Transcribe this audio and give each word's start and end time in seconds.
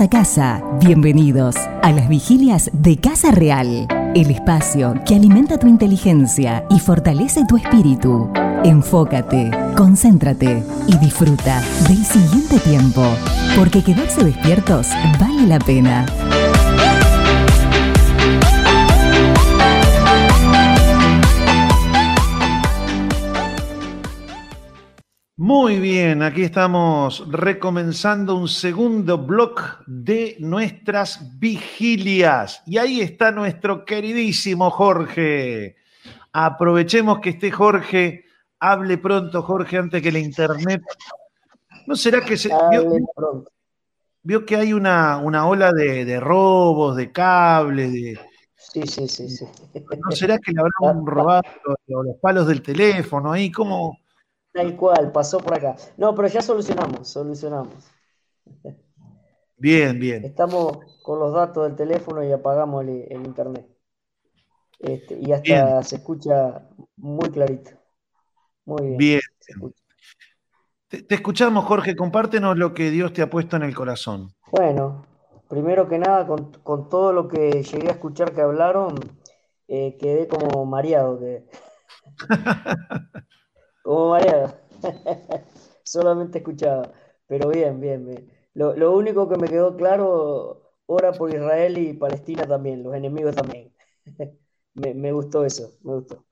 A 0.00 0.08
casa, 0.08 0.62
bienvenidos 0.78 1.56
a 1.56 1.90
las 1.90 2.08
vigilias 2.08 2.70
de 2.72 2.98
Casa 2.98 3.32
Real, 3.32 3.88
el 4.14 4.30
espacio 4.30 4.94
que 5.04 5.16
alimenta 5.16 5.58
tu 5.58 5.66
inteligencia 5.66 6.64
y 6.70 6.78
fortalece 6.78 7.44
tu 7.48 7.56
espíritu. 7.56 8.30
Enfócate, 8.62 9.50
concéntrate 9.76 10.62
y 10.86 10.96
disfruta 10.98 11.60
del 11.88 12.04
siguiente 12.04 12.60
tiempo, 12.60 13.02
porque 13.56 13.82
quedarse 13.82 14.22
despiertos 14.22 14.86
vale 15.18 15.48
la 15.48 15.58
pena. 15.58 16.06
Muy 25.48 25.80
bien, 25.80 26.22
aquí 26.22 26.42
estamos 26.42 27.26
recomenzando 27.26 28.34
un 28.34 28.48
segundo 28.48 29.16
bloque 29.16 29.62
de 29.86 30.36
nuestras 30.40 31.38
vigilias. 31.38 32.62
Y 32.66 32.76
ahí 32.76 33.00
está 33.00 33.30
nuestro 33.30 33.82
queridísimo 33.86 34.70
Jorge. 34.70 35.76
Aprovechemos 36.34 37.20
que 37.20 37.30
esté 37.30 37.50
Jorge. 37.50 38.26
Hable 38.60 38.98
pronto, 38.98 39.40
Jorge, 39.40 39.78
antes 39.78 40.02
que 40.02 40.12
la 40.12 40.18
internet. 40.18 40.82
¿No 41.86 41.96
será 41.96 42.22
que 42.22 42.36
se 42.36 42.50
vio, 44.22 44.44
que 44.44 44.54
hay 44.54 44.74
una, 44.74 45.16
una 45.16 45.48
ola 45.48 45.72
de, 45.72 46.20
robos, 46.20 46.94
de 46.94 47.10
cables, 47.10 47.90
de. 47.90 48.20
Sí, 48.54 48.82
sí, 48.86 49.08
sí, 49.08 49.30
sí. 49.30 49.46
¿No 50.04 50.10
será 50.14 50.36
que 50.36 50.52
le 50.52 50.60
habrán 50.60 51.06
robado 51.06 51.40
los 51.86 52.16
palos 52.20 52.46
del 52.46 52.60
teléfono 52.60 53.32
ahí? 53.32 53.50
¿Cómo? 53.50 53.96
Tal 54.58 54.74
cual, 54.74 55.12
pasó 55.12 55.38
por 55.38 55.54
acá. 55.54 55.76
No, 55.96 56.12
pero 56.16 56.26
ya 56.26 56.42
solucionamos, 56.42 57.06
solucionamos. 57.06 57.88
Bien, 59.56 60.00
bien. 60.00 60.24
Estamos 60.24 60.78
con 61.00 61.20
los 61.20 61.32
datos 61.32 61.68
del 61.68 61.76
teléfono 61.76 62.24
y 62.24 62.32
apagamos 62.32 62.82
el, 62.82 63.24
internet. 63.24 63.68
Este, 64.80 65.16
y 65.20 65.30
hasta 65.30 65.80
se 65.84 65.94
escucha 65.94 66.68
muy 66.96 67.30
clarito. 67.30 67.70
Muy 68.64 68.96
bien. 68.96 68.98
Bien. 68.98 69.20
Te, 70.88 71.14
escuchamos, 71.14 71.64
Jorge. 71.64 71.94
Compártenos 71.94 72.58
lo 72.58 72.74
que 72.74 72.90
Dios 72.90 73.12
te 73.12 73.22
ha 73.22 73.30
puesto 73.30 73.54
en 73.54 73.62
el 73.62 73.76
corazón. 73.76 74.34
Bueno, 74.50 75.06
primero 75.48 75.88
que 75.88 75.98
nada, 76.00 76.26
con, 76.26 76.88
todo 76.88 77.12
lo 77.12 77.28
que 77.28 77.62
llegué 77.62 77.90
a 77.90 77.92
escuchar 77.92 78.32
que 78.32 78.40
hablaron, 78.40 78.96
eh, 79.68 79.96
quedé 80.00 80.26
como 80.26 80.66
mareado. 80.66 81.20
Que... 81.20 81.44
Como 83.88 84.10
mareado. 84.10 84.52
Solamente 85.82 86.38
escuchaba. 86.38 86.92
Pero 87.26 87.48
bien, 87.48 87.80
bien, 87.80 88.04
bien. 88.04 88.30
Lo, 88.52 88.92
único 88.94 89.30
que 89.30 89.38
me 89.38 89.48
quedó 89.48 89.74
claro, 89.78 90.74
ora 90.84 91.12
por 91.12 91.30
Israel 91.32 91.78
y 91.78 91.94
Palestina 91.94 92.46
también, 92.46 92.82
los 92.82 92.94
enemigos 92.94 93.34
también. 93.34 93.72
me, 94.74 95.12
gustó 95.12 95.42
eso, 95.46 95.72
me 95.84 95.94
gustó. 95.94 96.22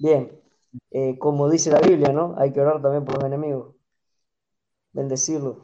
Bien, 0.00 0.40
eh, 0.90 1.18
como 1.18 1.48
dice 1.50 1.70
la 1.70 1.80
Biblia, 1.80 2.12
¿no? 2.12 2.34
Hay 2.38 2.52
que 2.52 2.60
orar 2.60 2.82
también 2.82 3.04
por 3.04 3.16
los 3.16 3.24
enemigos. 3.24 3.76
Bendecirlos. 4.92 5.56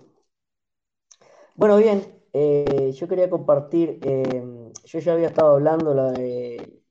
Bueno, 1.57 1.77
bien, 1.79 2.23
eh, 2.33 2.93
yo 2.95 3.09
quería 3.09 3.29
compartir, 3.29 3.99
eh, 4.03 4.71
yo 4.85 4.99
ya 5.01 5.13
había 5.15 5.29
estado 5.29 5.55
hablando 5.55 5.95
la, 5.95 6.13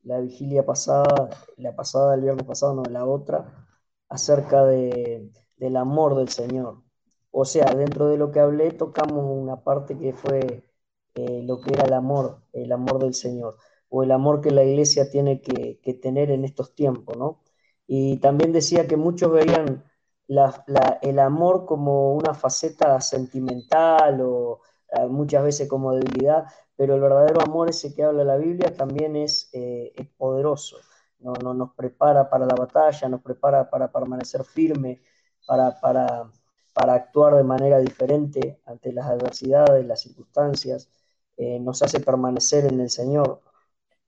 la 0.02 0.20
vigilia 0.20 0.66
pasada, 0.66 1.30
la 1.56 1.74
pasada, 1.74 2.14
el 2.14 2.22
viernes 2.22 2.46
pasado, 2.46 2.74
no, 2.74 2.82
la 2.84 3.06
otra, 3.06 3.63
acerca 4.08 4.64
de, 4.64 5.30
del 5.56 5.76
amor 5.76 6.16
del 6.16 6.28
Señor. 6.28 6.82
O 7.30 7.44
sea, 7.44 7.74
dentro 7.74 8.08
de 8.08 8.16
lo 8.18 8.30
que 8.30 8.40
hablé 8.40 8.70
tocamos 8.72 9.24
una 9.26 9.62
parte 9.62 9.98
que 9.98 10.12
fue 10.12 10.64
eh, 11.14 11.42
lo 11.44 11.60
que 11.60 11.72
era 11.74 11.84
el 11.84 11.92
amor, 11.92 12.42
el 12.52 12.72
amor 12.72 13.00
del 13.00 13.14
Señor, 13.14 13.56
o 13.88 14.02
el 14.02 14.12
amor 14.12 14.40
que 14.40 14.50
la 14.50 14.64
iglesia 14.64 15.10
tiene 15.10 15.40
que, 15.40 15.78
tener 16.02 16.30
en 16.30 16.44
estos 16.44 16.74
tiempos, 16.74 17.16
¿no? 17.16 17.40
Y 17.86 18.18
también 18.18 18.52
decía 18.52 18.86
que 18.88 18.96
muchos 18.96 19.32
veían 19.32 19.84
el 21.02 21.18
amor 21.18 21.66
como 21.66 22.14
una 22.14 22.34
faceta 22.34 23.00
sentimental 23.00 24.20
o 24.22 24.60
eh, 24.90 25.06
muchas 25.08 25.44
veces 25.44 25.68
como 25.68 25.92
debilidad, 25.94 26.46
pero 26.76 26.94
el 26.94 27.00
verdadero 27.00 27.40
amor 27.42 27.68
ese 27.70 27.94
que 27.94 28.04
habla 28.04 28.24
la 28.24 28.36
Biblia 28.36 28.74
también 28.74 29.16
es, 29.16 29.50
eh, 29.52 29.92
es 29.96 30.08
poderoso 30.16 30.78
no, 31.20 31.54
nos 31.54 31.74
prepara 31.74 32.28
para 32.28 32.46
la 32.46 32.54
batalla, 32.54 33.08
nos 33.08 33.22
prepara 33.22 33.70
para 33.70 33.90
permanecer 33.90 34.44
firme, 34.44 35.02
para, 35.46 35.80
para, 35.80 36.30
actuar 36.94 37.36
de 37.36 37.44
manera 37.44 37.78
diferente 37.78 38.60
ante 38.66 38.92
las 38.92 39.06
adversidades, 39.06 39.86
las 39.86 40.00
circunstancias, 40.02 40.90
eh, 41.36 41.58
nos 41.60 41.82
hace 41.82 42.00
permanecer 42.00 42.66
en 42.66 42.80
el 42.80 42.90
Señor. 42.90 43.42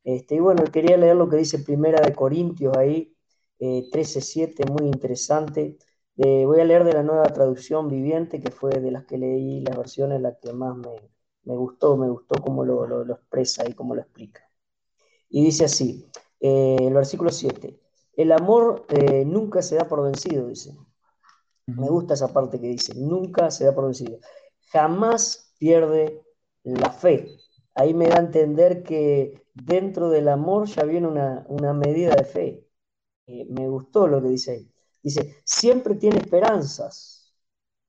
Este, 0.04 0.36
y 0.36 0.40
bueno, 0.40 0.64
quería 0.72 0.96
leer 0.96 1.16
lo 1.16 1.28
que 1.28 1.36
dice 1.36 1.58
Primera 1.60 2.00
de 2.00 2.14
Corintios 2.14 2.76
ahí, 2.76 3.16
eh, 3.58 3.88
13.7, 3.90 4.66
muy 4.70 4.86
interesante. 4.86 5.78
voy 6.16 6.60
a 6.60 6.64
leer 6.64 6.84
de 6.84 6.92
la 6.94 7.02
nueva 7.02 7.24
traducción 7.24 7.88
viviente, 7.88 8.40
que 8.40 8.50
fue 8.50 8.70
de 8.80 8.90
las 8.90 9.04
que 9.06 9.18
leí 9.18 9.60
las 9.62 9.76
versiones 9.76 10.20
la 10.20 10.36
que 10.38 10.52
más 10.52 10.76
me, 10.76 11.56
gustó, 11.56 11.96
me 11.96 12.08
gustó 12.10 12.40
cómo 12.42 12.64
lo, 12.64 12.86
lo 12.86 13.14
expresa 13.14 13.68
y 13.68 13.74
cómo 13.74 13.94
lo 13.94 14.02
explica. 14.02 14.42
Y 15.28 15.44
dice 15.44 15.64
así, 15.66 16.10
eh, 16.40 16.76
el 16.80 16.94
versículo 16.94 17.30
7. 17.30 17.78
El 18.16 18.32
amor 18.32 18.86
eh, 18.88 19.24
nunca 19.24 19.62
se 19.62 19.76
da 19.76 19.88
por 19.88 20.02
vencido, 20.02 20.48
dice. 20.48 20.76
Me 21.66 21.88
gusta 21.88 22.14
esa 22.14 22.32
parte 22.32 22.60
que 22.60 22.68
dice, 22.68 22.94
nunca 22.94 23.50
se 23.50 23.64
da 23.64 23.74
por 23.74 23.84
vencido. 23.86 24.18
Jamás 24.72 25.54
pierde 25.58 26.22
la 26.64 26.90
fe. 26.90 27.36
Ahí 27.74 27.94
me 27.94 28.08
da 28.08 28.16
a 28.16 28.20
entender 28.20 28.82
que 28.82 29.42
dentro 29.54 30.08
del 30.10 30.28
amor 30.28 30.66
ya 30.66 30.84
viene 30.84 31.08
una, 31.08 31.72
medida 31.74 32.14
de 32.14 32.24
fe. 32.24 32.68
Eh, 33.26 33.46
me 33.50 33.68
gustó 33.68 34.06
lo 34.06 34.22
que 34.22 34.28
dice 34.28 34.52
ahí. 34.52 34.72
Dice, 35.02 35.36
siempre 35.44 35.94
tiene 35.96 36.18
esperanzas. 36.18 37.34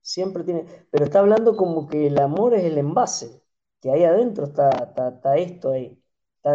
Siempre 0.01 0.43
tiene, 0.43 0.65
pero 0.91 1.05
está 1.05 1.19
hablando 1.19 1.55
como 1.57 1.87
que 1.87 2.07
el 2.07 2.19
amor 2.19 2.53
es 2.53 2.63
el 2.63 2.77
envase, 2.77 3.43
que 3.81 3.91
ahí 3.91 4.03
adentro 4.03 4.45
está, 4.45 4.69
está 4.95 5.37
esto 5.37 5.71
ahí. 5.71 5.96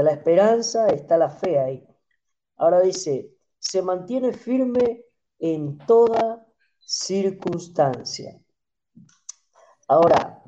La 0.01 0.13
esperanza, 0.13 0.89
está 0.89 1.19
la 1.19 1.29
fe 1.29 1.59
ahí. 1.59 1.87
Ahora 2.57 2.81
dice, 2.81 3.31
se 3.59 3.83
mantiene 3.83 4.33
firme 4.33 5.05
en 5.39 5.77
toda 5.79 6.47
circunstancia. 6.79 8.41
Ahora, 9.89 10.43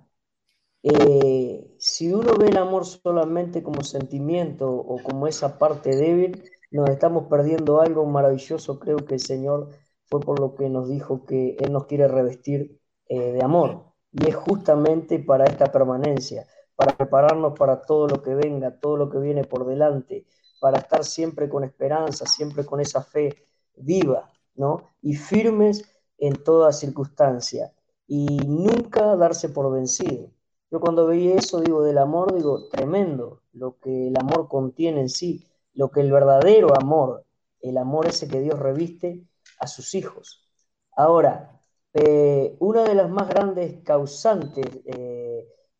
eh, 0.82 1.74
si 1.78 2.12
uno 2.12 2.36
ve 2.36 2.48
el 2.48 2.56
amor 2.58 2.86
solamente 2.86 3.62
como 3.62 3.82
sentimiento 3.82 4.70
o 4.70 5.02
como 5.02 5.26
esa 5.26 5.58
parte 5.58 5.96
débil, 5.96 6.42
nos 6.70 6.90
estamos 6.90 7.26
perdiendo 7.28 7.80
algo 7.80 8.04
maravilloso. 8.06 8.78
Creo 8.78 8.98
que 8.98 9.14
el 9.14 9.20
Señor 9.20 9.70
fue 10.06 10.20
por 10.20 10.40
lo 10.40 10.54
que 10.54 10.68
nos 10.68 10.88
dijo 10.88 11.24
que 11.24 11.56
Él 11.58 11.72
nos 11.72 11.86
quiere 11.86 12.08
revestir 12.08 12.80
eh, 13.08 13.32
de 13.32 13.42
amor. 13.42 13.92
Y 14.12 14.28
es 14.28 14.36
justamente 14.36 15.18
para 15.18 15.44
esta 15.44 15.72
permanencia, 15.72 16.46
para 16.76 16.96
prepararnos 16.96 17.56
para 17.58 17.82
todo 17.82 18.08
lo 18.08 18.22
que 18.22 18.34
venga, 18.34 18.78
todo 18.78 18.96
lo 18.96 19.10
que 19.10 19.18
viene 19.18 19.44
por 19.44 19.66
delante, 19.66 20.26
para 20.60 20.78
estar 20.78 21.04
siempre 21.04 21.48
con 21.48 21.64
esperanza, 21.64 22.26
siempre 22.26 22.64
con 22.64 22.80
esa 22.80 23.02
fe 23.02 23.34
viva, 23.76 24.32
¿no? 24.54 24.90
Y 25.02 25.14
firmes 25.14 25.84
en 26.18 26.42
toda 26.42 26.72
circunstancia 26.72 27.72
y 28.06 28.38
nunca 28.46 29.16
darse 29.16 29.48
por 29.48 29.72
vencido. 29.72 30.30
Yo 30.70 30.80
cuando 30.80 31.06
veía 31.06 31.36
eso, 31.36 31.60
digo, 31.60 31.82
del 31.82 31.98
amor, 31.98 32.34
digo, 32.34 32.68
tremendo, 32.68 33.42
lo 33.52 33.78
que 33.78 34.08
el 34.08 34.16
amor 34.18 34.48
contiene 34.48 35.02
en 35.02 35.08
sí, 35.08 35.46
lo 35.72 35.90
que 35.90 36.00
el 36.00 36.10
verdadero 36.10 36.74
amor, 36.76 37.24
el 37.60 37.78
amor 37.78 38.06
ese 38.06 38.28
que 38.28 38.40
Dios 38.40 38.58
reviste 38.58 39.24
a 39.58 39.66
sus 39.66 39.94
hijos. 39.94 40.48
Ahora, 40.96 41.60
eh, 41.92 42.56
una 42.58 42.82
de 42.82 42.94
las 42.94 43.08
más 43.08 43.28
grandes 43.28 43.82
causantes 43.84 44.66
eh, 44.84 45.23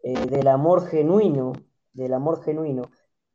eh, 0.05 0.27
del 0.27 0.49
amor 0.49 0.87
genuino, 0.87 1.55
del 1.95 2.13
amor 2.13 2.45
genuino, 2.45 2.91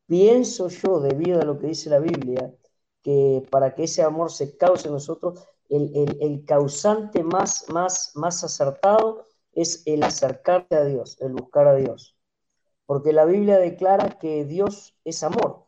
pienso 0.05 0.69
yo, 0.69 0.99
debido 0.99 1.41
a 1.41 1.43
lo 1.43 1.57
que 1.57 1.65
dice 1.65 1.89
la 1.89 1.97
Biblia, 1.97 2.53
que 3.01 3.43
para 3.49 3.73
que 3.73 3.85
ese 3.85 4.03
amor 4.03 4.31
se 4.31 4.55
cause 4.55 4.87
en 4.87 4.93
nosotros, 4.93 5.43
el, 5.67 6.43
causante 6.45 7.23
más, 7.23 7.65
más, 7.69 8.11
más 8.13 8.43
acertado 8.43 9.25
es 9.51 9.81
el 9.87 10.03
acercarse 10.03 10.75
a 10.75 10.85
Dios, 10.85 11.17
el 11.21 11.33
buscar 11.33 11.67
a 11.67 11.75
Dios. 11.75 12.15
Porque 12.85 13.13
la 13.13 13.25
Biblia 13.25 13.57
declara 13.57 14.19
que 14.19 14.45
Dios 14.45 14.95
es 15.03 15.23
amor, 15.23 15.65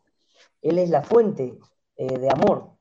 Él 0.60 0.78
es 0.78 0.88
la 0.88 1.02
fuente 1.02 1.58
eh, 1.96 2.16
de 2.16 2.28
amor. 2.30 2.71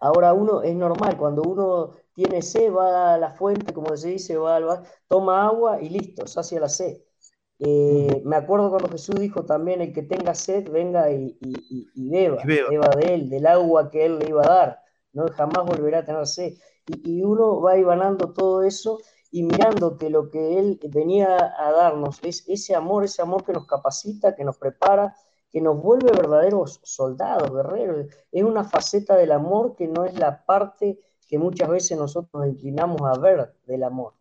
Ahora 0.00 0.32
uno 0.32 0.62
es 0.62 0.74
normal, 0.74 1.16
cuando 1.16 1.42
uno 1.42 1.94
tiene 2.14 2.42
sed, 2.42 2.72
va 2.72 3.14
a 3.14 3.18
la 3.18 3.30
fuente, 3.30 3.72
como 3.72 3.96
se 3.96 4.10
dice, 4.10 4.36
va 4.36 4.56
al 4.56 4.82
toma 5.06 5.46
agua 5.46 5.80
y 5.80 5.88
listo, 5.88 6.26
sacia 6.26 6.60
la 6.60 6.68
sed. 6.68 6.98
Eh, 7.60 8.22
me 8.24 8.36
acuerdo 8.36 8.70
cuando 8.70 8.88
Jesús 8.88 9.16
dijo 9.16 9.44
también, 9.44 9.80
el 9.80 9.92
que 9.92 10.02
tenga 10.02 10.34
sed, 10.34 10.70
venga 10.70 11.10
y, 11.10 11.36
beba, 11.94 12.42
beba, 12.44 12.88
de 12.96 13.14
él, 13.14 13.30
del 13.30 13.46
agua 13.46 13.90
que 13.90 14.04
él 14.06 14.18
le 14.18 14.28
iba 14.28 14.44
a 14.44 14.48
dar, 14.48 14.78
no 15.12 15.26
jamás 15.28 15.64
volverá 15.64 16.00
a 16.00 16.04
tener 16.04 16.26
sed. 16.26 16.54
Y, 16.86 17.22
uno 17.22 17.60
va 17.60 17.76
ibanando 17.76 18.32
todo 18.32 18.62
eso 18.62 18.98
y 19.30 19.42
mirando 19.42 19.98
que 19.98 20.08
lo 20.08 20.30
que 20.30 20.58
Él 20.58 20.80
venía 20.90 21.54
a 21.58 21.70
darnos 21.72 22.18
es 22.22 22.44
ese 22.48 22.74
amor, 22.74 23.04
ese 23.04 23.20
amor 23.20 23.44
que 23.44 23.52
nos 23.52 23.66
capacita, 23.66 24.34
que 24.34 24.44
nos 24.44 24.56
prepara, 24.56 25.14
que 25.50 25.60
nos 25.60 25.82
vuelve 25.82 26.10
verdaderos 26.12 26.80
soldados, 26.82 27.52
guerreros. 27.52 28.06
Es 28.32 28.44
una 28.44 28.64
faceta 28.64 29.16
del 29.16 29.32
amor 29.32 29.74
que 29.76 29.88
no 29.88 30.04
es 30.04 30.18
la 30.18 30.44
parte 30.44 31.00
que 31.28 31.38
muchas 31.38 31.68
veces 31.68 31.98
nosotros 31.98 32.30
nos 32.34 32.48
inclinamos 32.48 33.00
a 33.02 33.18
ver 33.18 33.54
del 33.66 33.82
amor. 33.84 34.14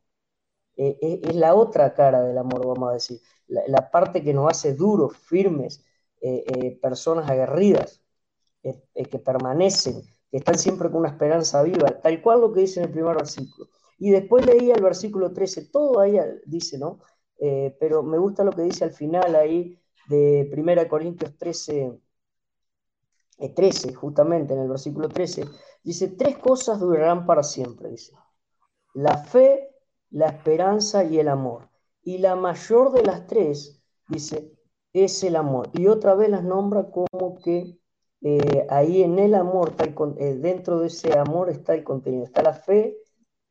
Eh, 0.78 0.98
eh, 1.02 1.22
es, 1.24 1.36
la 1.36 1.56
otra 1.56 1.94
cara 1.94 2.22
del 2.22 2.38
amor, 2.38 2.68
vamos 2.68 2.90
a 2.90 2.94
decir, 2.94 3.20
la, 3.48 3.90
parte 3.90 4.24
que 4.24 4.34
nos 4.34 4.50
hace 4.52 4.74
duros, 4.76 5.18
firmes, 5.18 5.84
eh, 6.22 6.78
personas 6.82 7.30
aguerridas, 7.30 8.02
que 8.62 9.20
permanecen, 9.20 10.02
que 10.30 10.38
están 10.38 10.58
siempre 10.58 10.90
con 10.90 11.00
una 11.00 11.10
esperanza 11.10 11.64
viva, 11.64 12.02
tal 12.02 12.22
cual 12.22 12.42
lo 12.42 12.52
que 12.52 12.62
dice 12.62 12.82
en 12.82 12.88
el 12.88 12.92
primer 12.92 13.16
versículo. 13.16 13.70
Y 13.98 14.12
después 14.12 14.46
leía 14.46 14.76
el 14.76 14.84
versículo 14.84 15.32
13, 15.32 15.70
todo 15.72 16.00
ahí 16.02 16.20
dice, 16.46 16.78
¿no? 16.78 17.00
pero 17.80 18.04
me 18.04 18.18
gusta 18.18 18.44
lo 18.44 18.52
que 18.52 18.64
dice 18.64 18.84
al 18.84 18.92
final 18.92 19.36
ahí 19.36 19.80
de 20.07 20.50
1 20.56 20.88
Corintios 20.88 21.38
13, 21.38 22.00
13, 23.56 23.94
justamente 23.94 24.54
en 24.54 24.62
el 24.62 24.68
versículo 24.68 25.09
13, 25.09 25.45
dice, 25.83 26.07
tres 26.09 26.38
cosas 26.38 26.80
durarán 26.80 27.25
para 27.25 27.44
siempre, 27.44 27.89
dice. 27.89 28.13
La 28.94 29.18
fe, 29.18 29.69
la 30.09 30.27
esperanza 30.27 31.04
y 31.04 31.19
el 31.19 31.27
amor. 31.27 31.69
Y 32.04 32.18
la 32.19 32.36
mayor 32.36 32.92
de 32.92 33.04
las 33.04 33.27
tres, 33.27 33.81
dice, 34.07 34.57
es 34.94 35.24
el 35.24 35.36
amor. 35.36 35.69
Y 35.74 35.88
otra 35.88 36.15
vez 36.15 36.30
las 36.30 36.44
nombra 36.44 36.89
como 36.89 37.38
que 37.38 37.77
eh, 38.21 38.65
ahí 38.69 39.04
en 39.04 39.19
el 39.19 39.36
amor, 39.36 39.75
eh, 40.18 40.36
dentro 40.36 40.80
de 40.80 40.88
ese 40.88 41.18
amor 41.18 41.50
está 41.50 41.75
el 41.75 41.83
contenido, 41.83 42.24
está 42.24 42.42
la 42.42 42.54
fe 42.54 42.98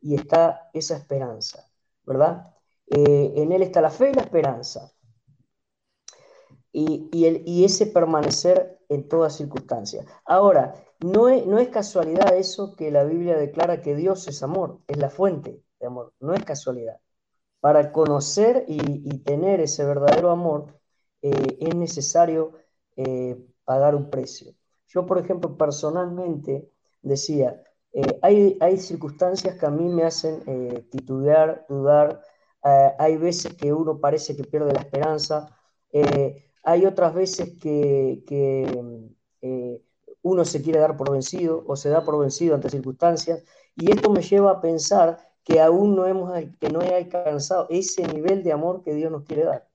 y 0.00 0.14
está 0.14 0.70
esa 0.72 0.96
esperanza, 0.96 1.70
¿verdad? 2.04 2.52
Eh, 2.88 3.34
en 3.36 3.52
él 3.52 3.62
está 3.62 3.80
la 3.80 3.90
fe 3.90 4.10
y 4.10 4.14
la 4.14 4.22
esperanza. 4.22 4.92
Y, 6.78 7.24
el, 7.24 7.42
y 7.46 7.64
ese 7.64 7.86
permanecer 7.86 8.78
en 8.90 9.08
todas 9.08 9.34
circunstancias. 9.34 10.04
Ahora, 10.26 10.74
no 11.00 11.30
es, 11.30 11.46
no 11.46 11.58
es 11.58 11.68
casualidad 11.68 12.36
eso 12.36 12.76
que 12.76 12.90
la 12.90 13.04
Biblia 13.04 13.38
declara 13.38 13.80
que 13.80 13.94
Dios 13.94 14.28
es 14.28 14.42
amor, 14.42 14.80
es 14.86 14.98
la 14.98 15.08
fuente 15.08 15.62
de 15.80 15.86
amor, 15.86 16.12
no 16.20 16.34
es 16.34 16.44
casualidad. 16.44 17.00
Para 17.60 17.92
conocer 17.92 18.66
y, 18.68 19.18
tener 19.20 19.60
ese 19.60 19.84
verdadero 19.86 20.30
amor 20.30 20.78
eh, 21.22 21.56
es 21.60 21.74
necesario 21.74 22.52
eh, 22.96 23.42
pagar 23.64 23.94
un 23.94 24.10
precio. 24.10 24.52
Yo, 24.86 25.06
por 25.06 25.18
ejemplo, 25.18 25.56
personalmente 25.56 26.70
decía, 27.00 27.62
eh, 27.94 28.18
hay, 28.20 28.58
hay, 28.60 28.76
circunstancias 28.76 29.56
que 29.56 29.66
a 29.66 29.70
mí 29.70 29.88
me 29.88 30.04
hacen 30.04 30.42
titubear, 30.90 31.64
dudar, 31.70 32.22
hay 32.62 33.16
veces 33.16 33.54
que 33.54 33.72
uno 33.72 33.98
parece 33.98 34.36
que 34.36 34.44
pierde 34.44 34.72
la 34.72 34.80
esperanza, 34.80 35.56
hay 36.66 36.84
otras 36.84 37.14
veces 37.14 37.54
que, 37.60 38.24
uno 40.22 40.44
se 40.44 40.60
quiere 40.60 40.80
dar 40.80 40.96
por 40.96 41.12
vencido 41.12 41.64
o 41.68 41.76
se 41.76 41.88
da 41.88 42.04
por 42.04 42.18
vencido 42.18 42.56
ante 42.56 42.68
circunstancias, 42.68 43.44
y 43.76 43.92
esto 43.92 44.10
me 44.10 44.20
lleva 44.22 44.50
a 44.50 44.60
pensar 44.60 45.18
que 45.44 45.60
aún 45.60 45.94
no 45.94 46.06
hemos, 46.06 46.32
que 46.58 46.68
no 46.68 46.82
he 46.82 46.92
alcanzado 46.96 47.68
ese 47.70 48.06
nivel 48.08 48.42
de 48.42 48.52
amor 48.52 48.82
que 48.82 48.94
Dios 48.94 49.12
nos 49.12 49.22
quiere 49.22 49.44
dar, 49.44 49.68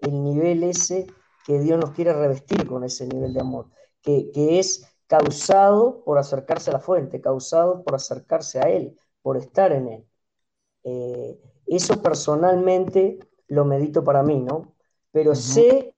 el 0.00 0.24
nivel 0.24 0.64
ese 0.64 1.06
que 1.46 1.60
Dios 1.60 1.78
nos 1.78 1.92
quiere 1.92 2.12
revestir 2.12 2.66
con 2.66 2.82
ese 2.82 3.06
nivel 3.06 3.32
de 3.32 3.40
amor, 3.40 3.70
que, 4.02 4.30
es 4.34 4.84
causado 5.06 6.02
por 6.02 6.18
acercarse 6.18 6.70
a 6.70 6.74
la 6.74 6.80
fuente, 6.80 7.20
causado 7.20 7.84
por 7.84 7.94
acercarse 7.94 8.58
a 8.58 8.62
Él, 8.62 8.98
por 9.22 9.36
estar 9.36 9.70
en 9.70 9.88
Él. 9.88 10.06
Eh, 10.82 11.40
eso 11.66 12.02
personalmente 12.02 13.20
lo 13.46 13.64
medito 13.64 14.02
para 14.02 14.24
mí, 14.24 14.40
¿no? 14.40 14.73
Pero 15.14 15.36
sé, 15.36 15.94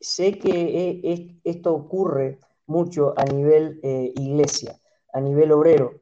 sé 0.00 0.38
que 0.40 0.50
e, 0.50 1.40
esto 1.44 1.72
ocurre 1.72 2.40
mucho 2.66 3.14
a 3.16 3.24
nivel 3.26 3.78
eh, 3.84 4.12
iglesia, 4.16 4.76
a 5.12 5.20
nivel 5.20 5.52
obrero, 5.52 6.00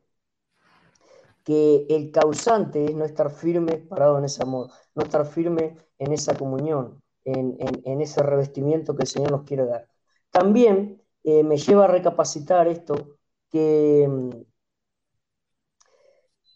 que 1.44 1.87
el 1.90 2.11
causante 2.11 2.87
es 2.87 2.94
no 2.94 3.05
estar 3.05 3.31
firme 3.31 3.76
parado 3.76 4.17
en 4.17 4.25
ese 4.25 4.43
amor, 4.43 4.70
no 4.94 5.02
estar 5.02 5.26
firme 5.26 5.76
en 5.99 6.12
esa 6.14 6.34
comunión, 6.34 7.02
en, 7.26 8.00
ese 8.00 8.23
revestimiento 8.23 8.96
que 8.96 9.02
el 9.02 9.08
Señor 9.08 9.32
nos 9.32 9.43
quiere 9.43 9.67
dar. 9.67 9.87
También 10.31 11.02
eh, 11.25 11.43
me 11.43 11.58
lleva 11.58 11.85
a 11.85 11.88
recapacitar 11.88 12.67
esto, 12.67 13.19
que, 13.50 14.08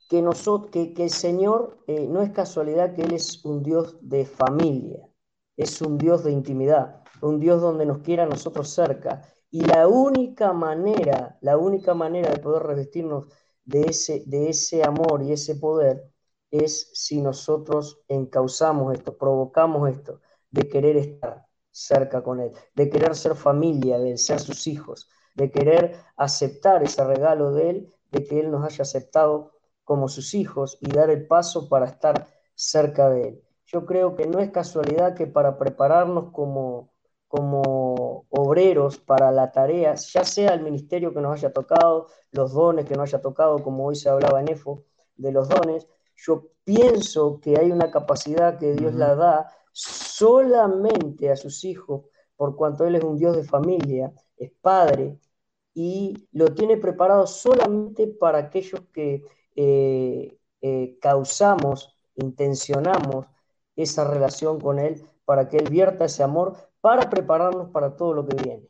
que, 0.09 0.23
nosotros, 0.23 0.71
que, 0.71 1.05
el 1.05 1.11
Señor 1.11 1.77
eh, 1.87 2.07
no 2.09 2.23
es 2.23 2.31
casualidad 2.31 2.95
que 2.95 3.03
Él 3.03 3.13
es 3.13 3.45
un 3.45 3.63
Dios 3.63 3.99
de 4.01 4.25
familia, 4.25 5.06
es 5.57 5.81
un 5.81 5.99
Dios 5.99 6.25
de 6.25 6.33
intimidad, 6.33 7.03
un 7.23 7.41
Dios 7.41 7.61
donde 7.61 7.87
nos 7.87 7.99
quiera 7.99 8.27
nosotros 8.27 8.69
cerca 8.69 9.23
y 9.51 9.65
la 9.65 9.89
única 9.89 10.53
manera, 10.53 11.39
la 11.41 11.57
única 11.57 11.95
manera 11.95 12.31
de 12.31 12.39
poder 12.39 12.63
revestirnos 12.65 13.27
de 13.65 13.83
ese, 13.83 14.23
de 14.27 14.51
ese 14.51 14.85
amor 14.85 15.23
y 15.23 15.33
ese 15.33 15.57
poder 15.57 16.11
es 16.51 16.91
si 16.95 17.21
nosotros 17.21 18.03
encauzamos 18.09 18.95
esto, 18.95 19.17
provocamos 19.17 19.89
esto, 19.91 20.21
de 20.51 20.69
querer 20.69 20.97
estar 20.97 21.47
cerca 21.71 22.23
con 22.23 22.41
Él, 22.41 22.53
de 22.75 22.89
querer 22.89 23.15
ser 23.15 23.35
familia 23.35 23.99
de 23.99 24.17
ser 24.17 24.41
sus 24.41 24.67
hijos, 24.67 25.09
de 25.35 25.51
querer 25.51 25.97
aceptar 26.17 26.83
ese 26.83 27.05
regalo 27.05 27.53
de 27.53 27.71
Él, 27.71 27.95
de 28.11 28.25
que 28.25 28.41
Él 28.41 28.51
nos 28.51 28.65
haya 28.65 28.83
aceptado 28.83 29.53
como 29.85 30.09
sus 30.09 30.35
hijos 30.35 30.79
y 30.81 30.91
dar 30.91 31.11
el 31.11 31.27
paso 31.27 31.69
para 31.69 31.87
estar 31.87 32.27
cerca 32.55 33.11
de 33.11 33.29
Él. 33.29 33.46
Yo 33.67 33.85
creo 33.85 34.15
que 34.15 34.27
no 34.27 34.39
es 34.39 34.51
casualidad 34.51 35.15
que 35.15 35.27
para 35.27 35.59
prepararnos 35.59 36.31
como, 36.31 36.93
como 37.27 38.27
obreros 38.31 38.99
para 38.99 39.33
la 39.33 39.51
tarea, 39.51 39.95
ya 39.95 40.25
sea 40.25 40.55
el 40.55 40.63
ministerio 40.63 41.13
que 41.13 41.21
nos 41.21 41.33
haya 41.33 41.53
tocado, 41.53 42.07
los 42.31 42.53
dones 42.53 42.87
que 42.87 42.95
nos 42.95 43.09
haya 43.13 43.21
tocado, 43.21 43.63
como 43.63 43.87
hoy 43.87 43.97
se 43.97 44.09
hablaba 44.09 44.41
en 44.41 44.49
EFO, 44.49 44.85
de 45.17 45.33
los 45.33 45.49
dones, 45.49 45.89
yo 46.17 46.49
pienso 46.65 47.41
que 47.41 47.59
hay 47.59 47.71
una 47.71 47.91
capacidad 47.91 48.59
que 48.59 48.75
Dios 48.75 48.95
la 48.95 49.15
da 49.15 49.51
solamente 49.73 51.31
a 51.31 51.37
sus 51.37 51.65
hijos, 51.65 52.03
por 52.37 52.55
cuanto 52.55 52.87
Él 52.87 52.97
es 52.97 53.05
un 53.05 53.17
Dios 53.17 53.37
de 53.37 53.45
familia, 53.45 54.13
es 54.37 54.53
padre, 54.61 55.19
y 55.75 56.29
lo 56.33 56.55
tiene 56.55 56.77
preparado 56.77 57.27
solamente 57.27 58.07
para 58.07 58.39
aquellos 58.39 58.81
que 58.93 59.25
eh, 59.55 60.39
eh, 60.63 60.99
causamos, 61.01 61.99
intencionamos 62.15 63.27
esa 63.77 64.05
relación 64.05 64.61
con 64.61 64.79
Él, 64.79 65.07
para 65.25 65.49
que 65.49 65.59
Él 65.59 65.71
vierta 65.71 66.07
ese 66.07 66.23
amor 66.23 66.57
para 66.81 67.11
prepararnos 67.11 67.71
para 67.71 67.97
todo 67.97 68.15
lo 68.15 68.27
que 68.27 68.37
viene. 68.43 68.69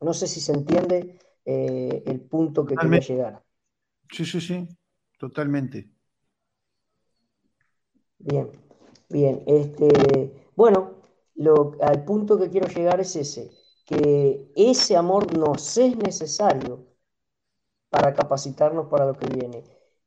No 0.00 0.12
sé 0.12 0.26
si 0.26 0.40
se 0.40 0.52
entiende 0.52 1.18
eh, 1.44 2.02
el 2.06 2.20
punto 2.20 2.66
que 2.66 2.74
quería 2.74 3.00
llegar. 3.00 3.42
Sí, 4.10 4.24
sí, 4.24 4.40
sí, 4.40 4.68
totalmente. 5.18 5.90
Bien, 8.18 8.50
bien. 9.08 9.42
Este, 9.46 10.50
bueno, 10.56 11.02
lo, 11.34 11.76
al 11.80 12.04
punto 12.04 12.38
que 12.38 12.50
quiero 12.50 12.68
llegar 12.68 13.00
es 13.00 13.16
ese, 13.16 13.50
que 13.84 14.50
ese 14.56 14.96
amor 14.96 15.36
nos 15.36 15.76
es 15.76 15.96
necesario 15.96 16.86
para 17.90 18.14
capacitarnos 18.14 18.86
para 18.88 19.06
lo 19.06 19.14
que 19.14 19.26
viene. 19.26 19.62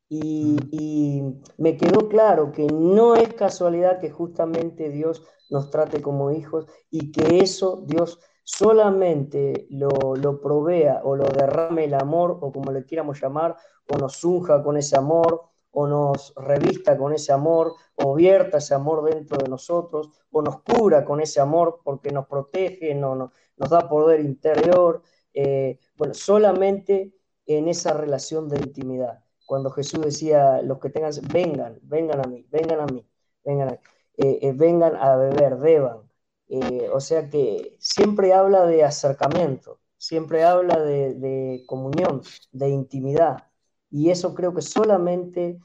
Y, 0.09 1.21
me 1.57 1.75
quedó 1.75 2.07
claro 2.07 2.51
que 2.51 2.67
no 2.67 3.15
es 3.15 3.33
casualidad 3.33 3.99
que 3.99 4.09
justamente 4.09 4.89
Dios 4.89 5.23
nos 5.49 5.69
trate 5.69 6.01
como 6.01 6.31
hijos 6.31 6.65
y 6.89 7.11
que 7.11 7.39
eso 7.39 7.83
Dios 7.85 8.19
solamente 8.43 9.67
lo, 9.69 10.15
lo, 10.15 10.39
provea 10.39 11.01
o 11.03 11.15
lo 11.15 11.25
derrame 11.25 11.85
el 11.85 11.93
amor 11.95 12.37
o 12.41 12.51
como 12.51 12.71
le 12.71 12.85
quieramos 12.85 13.21
llamar, 13.21 13.57
o 13.89 13.97
nos 13.97 14.23
unja 14.23 14.63
con 14.63 14.77
ese 14.77 14.97
amor, 14.97 15.41
o 15.71 15.87
nos 15.87 16.33
revista 16.35 16.97
con 16.97 17.13
ese 17.13 17.33
amor, 17.33 17.73
o 17.95 18.15
vierta 18.15 18.59
ese 18.59 18.73
amor 18.73 19.03
dentro 19.03 19.37
de 19.37 19.49
nosotros, 19.49 20.09
o 20.31 20.41
nos 20.41 20.61
cura 20.61 21.03
con 21.03 21.19
ese 21.21 21.41
amor 21.41 21.81
porque 21.83 22.11
nos 22.11 22.27
protege, 22.27 22.95
no, 22.95 23.15
nos 23.15 23.69
da 23.69 23.89
poder 23.89 24.21
interior. 24.21 25.01
Eh, 25.33 25.79
bueno, 25.97 26.13
solamente 26.13 27.13
en 27.45 27.67
esa 27.67 27.93
relación 27.93 28.47
de 28.47 28.57
intimidad 28.57 29.26
cuando 29.48 29.72
Jesús 29.72 30.01
decía, 30.01 30.62
los 30.62 30.80
que 30.80 30.89
tengan, 30.89 31.13
vengan, 31.32 31.80
vengan 31.84 32.20
a 32.24 32.27
mí, 32.27 32.46
vengan 32.51 32.82
a 32.82 32.86
mí, 32.86 33.08
vengan 33.46 33.70
a, 33.70 33.74
eh, 34.18 34.39
eh, 34.42 34.54
vengan 34.54 34.96
a 34.98 35.16
beber, 35.16 35.56
beban. 35.56 36.01
Eh, 36.50 36.89
o 36.94 37.00
sea 37.00 37.30
que 37.30 37.77
siempre 37.80 38.34
habla 38.34 38.66
de 38.66 38.84
acercamiento, 38.84 39.80
siempre 39.98 40.44
habla 40.44 40.82
de, 40.82 41.63
comunión, 41.66 42.22
de 42.51 42.70
intimidad. 42.70 43.48
Y 43.89 44.10
eso 44.10 44.36
creo 44.36 44.54
que 44.54 44.62
solamente 44.62 45.60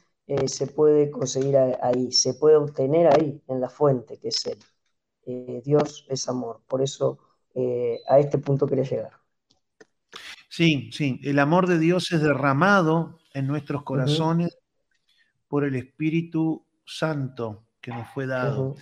se 0.47 0.67
puede 0.67 1.11
conseguir 1.11 1.57
ahí, 1.57 2.11
se 2.13 2.33
puede 2.35 2.55
obtener 2.55 3.13
ahí, 3.13 3.41
en 3.47 3.59
la 3.59 3.69
fuente, 3.69 4.17
que 4.17 4.29
es 4.29 4.45
Él. 4.47 5.61
Dios 5.63 6.05
es 6.09 6.29
amor. 6.29 6.61
Por 6.67 6.81
eso 6.81 7.19
a 8.07 8.19
este 8.19 8.37
punto 8.37 8.65
quería 8.65 8.85
llegar. 8.85 9.11
Sí, 10.49 10.89
sí, 10.93 11.19
el 11.23 11.39
amor 11.39 11.67
de 11.67 11.79
Dios 11.79 12.11
es 12.13 12.21
derramado 12.21 13.19
en 13.33 13.47
nuestros 13.47 13.83
corazones 13.83 14.57
por 15.47 15.65
el 15.65 15.75
Espíritu 15.75 16.65
Santo 16.85 17.65
que 17.81 17.91
nos 17.91 18.07
fue 18.09 18.27
dado. 18.27 18.75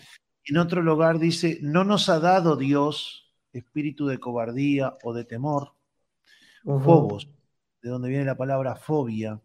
En 0.45 0.57
otro 0.57 0.81
lugar 0.81 1.19
dice, 1.19 1.59
no 1.61 1.83
nos 1.83 2.09
ha 2.09 2.19
dado 2.19 2.55
Dios 2.55 3.21
espíritu 3.53 4.07
de 4.07 4.19
cobardía 4.19 4.97
o 5.03 5.13
de 5.13 5.25
temor. 5.25 5.73
Fobos, 6.63 7.27
de 7.81 7.89
donde 7.89 8.09
viene 8.09 8.25
la 8.25 8.37
palabra 8.37 8.75
fobia. 8.75 9.41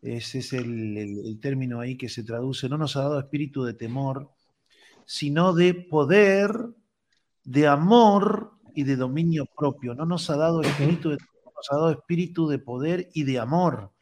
Ese 0.00 0.38
es 0.38 0.52
el, 0.52 1.38
término 1.40 1.80
ahí 1.80 1.96
que 1.96 2.08
se 2.08 2.24
traduce. 2.24 2.68
No 2.68 2.78
nos 2.78 2.96
ha 2.96 3.00
dado 3.00 3.18
espíritu 3.18 3.64
de 3.64 3.74
temor, 3.74 4.30
sino 5.04 5.52
de 5.52 5.74
poder, 5.74 6.52
de 7.44 7.66
amor 7.66 8.52
y 8.74 8.84
de 8.84 8.96
dominio 8.96 9.46
propio. 9.56 9.94
No 9.94 10.06
nos 10.06 10.30
ha 10.30 10.36
dado 10.36 10.62
espíritu 10.62 11.10
de 11.10 11.18
temor, 11.18 11.52
nos 11.54 11.72
ha 11.72 11.76
dado 11.76 11.90
espíritu 11.90 12.48
de 12.48 12.58
poder 12.58 13.10
y 13.12 13.24
de 13.24 13.38
amor. 13.38 13.92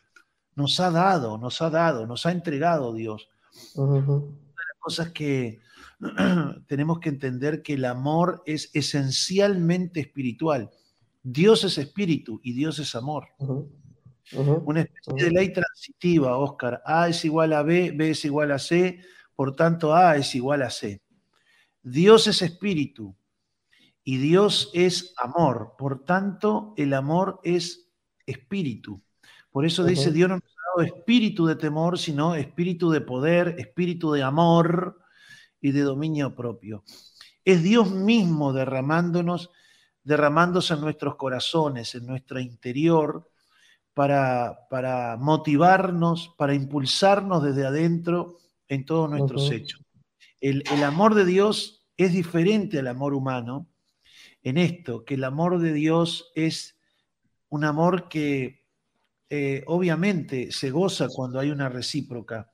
Nos 0.56 0.80
ha 0.80 0.90
dado, 0.90 1.38
nos 1.38 1.62
ha 1.62 1.70
dado, 1.70 2.06
nos 2.06 2.26
ha 2.26 2.32
entregado 2.32 2.92
Dios. 2.92 3.28
Una 3.74 4.00
de 4.00 4.06
las 4.06 4.78
cosas 4.80 5.12
que 5.12 5.60
tenemos 6.66 6.98
que 6.98 7.10
entender 7.10 7.62
que 7.62 7.74
el 7.74 7.84
amor 7.84 8.42
es 8.46 8.70
esencialmente 8.74 10.00
espiritual. 10.00 10.70
Dios 11.22 11.64
es 11.64 11.78
espíritu 11.78 12.40
y 12.42 12.52
Dios 12.52 12.78
es 12.78 12.94
amor. 12.94 13.28
Una 14.32 14.80
especie 14.80 15.24
de 15.24 15.30
ley 15.30 15.52
transitiva, 15.52 16.36
Oscar. 16.36 16.82
A 16.84 17.08
es 17.08 17.24
igual 17.24 17.52
a 17.52 17.62
B, 17.62 17.92
B 17.94 18.10
es 18.10 18.24
igual 18.24 18.50
a 18.52 18.58
C, 18.58 19.00
por 19.34 19.54
tanto 19.54 19.94
A 19.94 20.16
es 20.16 20.34
igual 20.34 20.62
a 20.62 20.70
C. 20.70 21.02
Dios 21.82 22.26
es 22.26 22.42
espíritu 22.42 23.16
y 24.02 24.18
Dios 24.18 24.70
es 24.74 25.14
amor, 25.16 25.74
por 25.78 26.04
tanto 26.04 26.74
el 26.76 26.94
amor 26.94 27.40
es 27.44 27.88
espíritu. 28.24 29.02
Por 29.56 29.64
eso 29.64 29.84
dice 29.84 30.12
Dios 30.12 30.28
no 30.28 30.34
nos 30.34 30.44
ha 30.44 30.82
dado 30.82 30.86
espíritu 30.86 31.46
de 31.46 31.56
temor, 31.56 31.98
sino 31.98 32.34
espíritu 32.34 32.90
de 32.90 33.00
poder, 33.00 33.56
espíritu 33.58 34.12
de 34.12 34.22
amor 34.22 35.00
y 35.62 35.72
de 35.72 35.80
dominio 35.80 36.34
propio. 36.34 36.84
Es 37.42 37.62
Dios 37.62 37.90
mismo 37.90 38.52
derramándonos, 38.52 39.48
derramándose 40.04 40.74
en 40.74 40.82
nuestros 40.82 41.16
corazones, 41.16 41.94
en 41.94 42.04
nuestro 42.04 42.38
interior, 42.38 43.30
para, 43.94 44.58
para 44.68 45.16
motivarnos, 45.16 46.34
para 46.36 46.52
impulsarnos 46.52 47.42
desde 47.42 47.64
adentro 47.64 48.36
en 48.68 48.84
todos 48.84 49.08
nuestros 49.08 49.50
hechos. 49.50 49.80
El, 50.38 50.64
amor 50.84 51.14
de 51.14 51.24
Dios 51.24 51.88
es 51.96 52.12
diferente 52.12 52.78
al 52.78 52.88
amor 52.88 53.14
humano 53.14 53.70
en 54.42 54.58
esto, 54.58 55.06
que 55.06 55.14
el 55.14 55.24
amor 55.24 55.60
de 55.60 55.72
Dios 55.72 56.30
es 56.34 56.78
un 57.48 57.64
amor 57.64 58.10
que 58.10 58.65
eh, 59.28 59.64
obviamente 59.66 60.52
se 60.52 60.70
goza 60.70 61.08
cuando 61.08 61.40
hay 61.40 61.50
una 61.50 61.68
recíproca, 61.68 62.50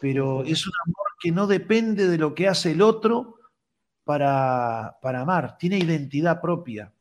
pero 0.00 0.42
es 0.44 0.66
un 0.66 0.72
amor 0.84 1.06
que 1.20 1.32
no 1.32 1.46
depende 1.46 2.06
de 2.06 2.18
lo 2.18 2.34
que 2.34 2.48
hace 2.48 2.72
el 2.72 2.82
otro 2.82 3.38
para, 4.04 4.98
para 5.00 5.20
amar, 5.20 5.56
tiene 5.56 5.78
identidad 5.78 6.40
propia. 6.40 6.92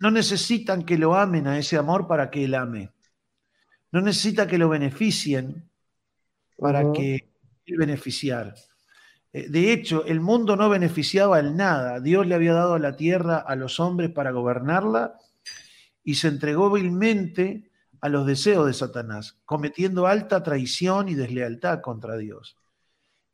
No, 0.00 0.10
necesitan 0.10 0.84
que 0.84 0.98
lo 0.98 1.14
amen 1.14 1.46
a 1.46 1.58
ese 1.58 1.76
amor 1.76 2.08
para 2.08 2.30
que 2.30 2.44
él 2.44 2.54
ame. 2.54 2.90
No 3.92 4.00
necesita 4.00 4.46
que 4.46 4.58
lo 4.58 4.68
beneficien 4.68 5.70
para 6.56 6.92
que 6.92 7.30
él 7.66 7.76
beneficiar. 7.76 8.54
Eh, 9.32 9.48
de 9.48 9.72
hecho, 9.72 10.04
el 10.06 10.20
mundo 10.20 10.56
no 10.56 10.68
beneficiaba 10.68 11.38
en 11.38 11.56
nada. 11.56 12.00
Dios 12.00 12.26
le 12.26 12.34
había 12.34 12.54
dado 12.54 12.78
la 12.78 12.96
tierra 12.96 13.38
a 13.38 13.54
los 13.54 13.78
hombres 13.78 14.10
para 14.10 14.32
gobernarla 14.32 15.18
y 16.04 16.14
se 16.14 16.28
entregó 16.28 16.70
vilmente 16.70 17.70
a 18.00 18.08
los 18.08 18.26
deseos 18.26 18.66
de 18.66 18.74
Satanás, 18.74 19.38
cometiendo 19.44 20.06
alta 20.06 20.42
traición 20.42 21.08
y 21.08 21.14
deslealtad 21.14 21.80
contra 21.80 22.16
Dios. 22.16 22.56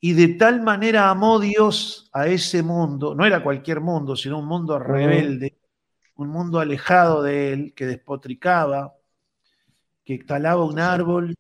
Y 0.00 0.12
de 0.12 0.28
tal 0.34 0.62
manera 0.62 1.10
amó 1.10 1.40
Dios 1.40 2.10
a 2.12 2.26
ese 2.26 2.62
mundo, 2.62 3.14
no 3.14 3.24
era 3.24 3.42
cualquier 3.42 3.80
mundo, 3.80 4.16
sino 4.16 4.38
un 4.38 4.46
mundo 4.46 4.78
rebelde, 4.78 5.58
un 6.16 6.28
mundo 6.28 6.60
alejado 6.60 7.22
de 7.22 7.52
él, 7.52 7.74
que 7.74 7.86
despotricaba, 7.86 8.94
que 10.04 10.18
talaba 10.18 10.64
un 10.64 10.78
árbol, 10.78 11.34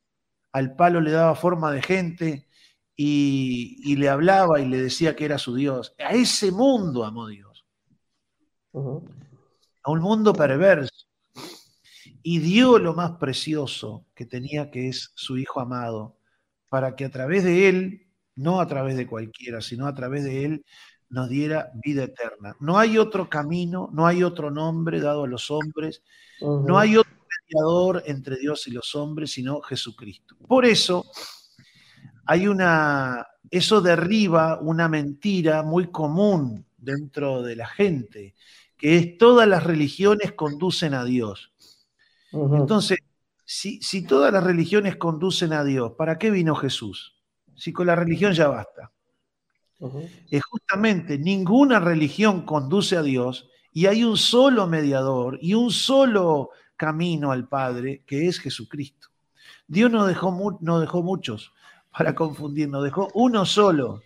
al 0.52 0.74
palo 0.76 1.00
le 1.00 1.10
daba 1.10 1.34
forma 1.34 1.72
de 1.72 1.82
gente 1.82 2.48
y, 2.96 3.96
le 3.96 4.08
hablaba 4.08 4.60
y 4.60 4.68
le 4.68 4.80
decía 4.80 5.16
que 5.16 5.24
era 5.24 5.38
su 5.38 5.54
Dios. 5.54 5.94
A 5.98 6.12
ese 6.12 6.52
mundo 6.52 7.04
amó 7.04 7.26
Dios. 7.26 7.64
A 8.72 9.90
un 9.90 10.00
mundo 10.00 10.32
perverso. 10.32 11.03
Y 12.24 12.40
dio 12.40 12.80
lo 12.80 12.94
más 12.94 13.12
precioso 13.18 14.04
que 14.16 14.26
tenía, 14.26 14.72
que 14.72 14.88
es 14.88 15.12
su 15.14 15.38
Hijo 15.38 15.60
amado, 15.60 16.16
para 16.68 16.96
que 16.96 17.04
a 17.04 17.10
través 17.10 17.44
de 17.44 17.68
él 17.68 18.04
no 18.36 18.60
a 18.60 18.66
través 18.66 18.96
de 18.96 19.06
cualquiera, 19.06 19.60
sino 19.60 19.86
a 19.86 19.94
través 19.94 20.24
de 20.24 20.44
Él, 20.44 20.64
nos 21.08 21.28
diera 21.28 21.70
vida 21.74 22.04
eterna. 22.04 22.56
No 22.60 22.78
hay 22.78 22.98
otro 22.98 23.28
camino, 23.28 23.88
no 23.92 24.06
hay 24.06 24.22
otro 24.22 24.50
nombre 24.50 25.00
dado 25.00 25.24
a 25.24 25.28
los 25.28 25.50
hombres, 25.50 26.02
no 26.40 26.78
hay 26.78 26.96
otro 26.96 27.12
mediador 27.46 28.02
entre 28.06 28.36
Dios 28.36 28.66
y 28.66 28.72
los 28.72 28.94
hombres, 28.94 29.32
sino 29.32 29.60
Jesucristo. 29.60 30.36
Por 30.48 30.64
eso 30.64 31.04
hay 32.26 32.48
una, 32.48 33.26
eso 33.50 33.80
derriba 33.80 34.58
una 34.60 34.88
mentira 34.88 35.62
muy 35.62 35.90
común 35.90 36.66
dentro 36.76 37.42
de 37.42 37.56
la 37.56 37.66
gente, 37.68 38.34
que 38.76 38.96
es 38.96 39.16
todas 39.16 39.46
las 39.46 39.62
religiones 39.62 40.32
conducen 40.32 40.94
a 40.94 41.04
Dios. 41.04 41.52
Entonces, 42.34 42.98
si, 43.44 43.80
si 43.80 44.06
todas 44.06 44.32
las 44.32 44.42
religiones 44.42 44.96
conducen 44.96 45.52
a 45.52 45.64
Dios, 45.64 45.92
¿para 45.96 46.18
qué 46.18 46.30
vino 46.30 46.54
Jesús? 46.54 47.14
si 47.56 47.72
con 47.72 47.86
la 47.86 47.96
religión 47.96 48.32
ya 48.32 48.48
basta. 48.48 48.90
Es 50.30 50.42
justamente 50.44 51.18
ninguna 51.18 51.78
religión 51.78 52.46
conduce 52.46 52.96
a 52.96 53.02
Dios 53.02 53.48
y 53.72 53.86
hay 53.86 54.04
un 54.04 54.16
solo 54.16 54.66
mediador 54.66 55.38
y 55.42 55.54
un 55.54 55.70
solo 55.70 56.50
camino 56.76 57.32
al 57.32 57.48
Padre 57.48 58.02
que 58.06 58.26
es 58.28 58.38
Jesucristo. 58.38 59.08
Dios 59.66 59.90
no 59.90 60.06
dejó, 60.06 60.58
no 60.60 60.80
dejó 60.80 61.02
muchos 61.02 61.52
para 61.90 62.14
confundirnos, 62.14 62.82
dejó 62.82 63.08
uno 63.14 63.44
solo 63.44 64.02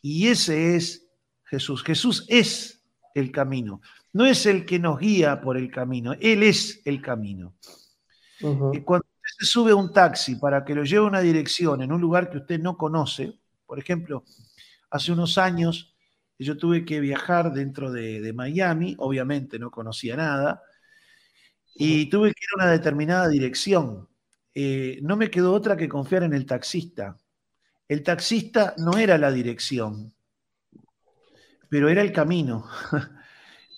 y 0.00 0.28
ese 0.28 0.76
es 0.76 1.08
Jesús. 1.44 1.82
Jesús 1.82 2.24
es 2.28 2.84
el 3.14 3.32
camino, 3.32 3.80
no 4.12 4.26
es 4.26 4.46
el 4.46 4.64
que 4.64 4.78
nos 4.78 4.98
guía 4.98 5.40
por 5.40 5.56
el 5.56 5.70
camino, 5.70 6.14
Él 6.20 6.42
es 6.42 6.80
el 6.84 7.00
camino. 7.02 7.54
Cuando 8.40 9.06
se 9.38 9.46
sube 9.46 9.72
a 9.72 9.76
un 9.76 9.92
taxi 9.92 10.36
para 10.36 10.64
que 10.64 10.74
lo 10.74 10.84
lleve 10.84 11.04
a 11.04 11.08
una 11.08 11.20
dirección 11.20 11.82
en 11.82 11.92
un 11.92 12.00
lugar 12.00 12.30
que 12.30 12.38
usted 12.38 12.60
no 12.60 12.76
conoce, 12.76 13.38
por 13.66 13.78
ejemplo, 13.78 14.24
hace 14.90 15.12
unos 15.12 15.38
años 15.38 15.94
yo 16.38 16.56
tuve 16.56 16.84
que 16.84 17.00
viajar 17.00 17.52
dentro 17.52 17.90
de, 17.90 18.32
Miami, 18.32 18.94
obviamente 18.98 19.58
no 19.58 19.70
conocía 19.70 20.16
nada, 20.16 20.62
y 21.74 22.06
tuve 22.06 22.32
que 22.32 22.44
ir 22.44 22.50
a 22.52 22.64
una 22.64 22.72
determinada 22.72 23.28
dirección. 23.28 24.08
Eh, 24.54 24.98
no 25.02 25.16
me 25.16 25.30
quedó 25.30 25.52
otra 25.52 25.76
que 25.76 25.88
confiar 25.88 26.22
en 26.22 26.34
el 26.34 26.46
taxista. 26.46 27.16
El 27.88 28.02
taxista 28.02 28.74
no 28.78 28.96
era 28.98 29.18
la 29.18 29.32
dirección, 29.32 30.14
pero 31.68 31.88
era 31.88 32.02
el 32.02 32.12
camino. 32.12 32.66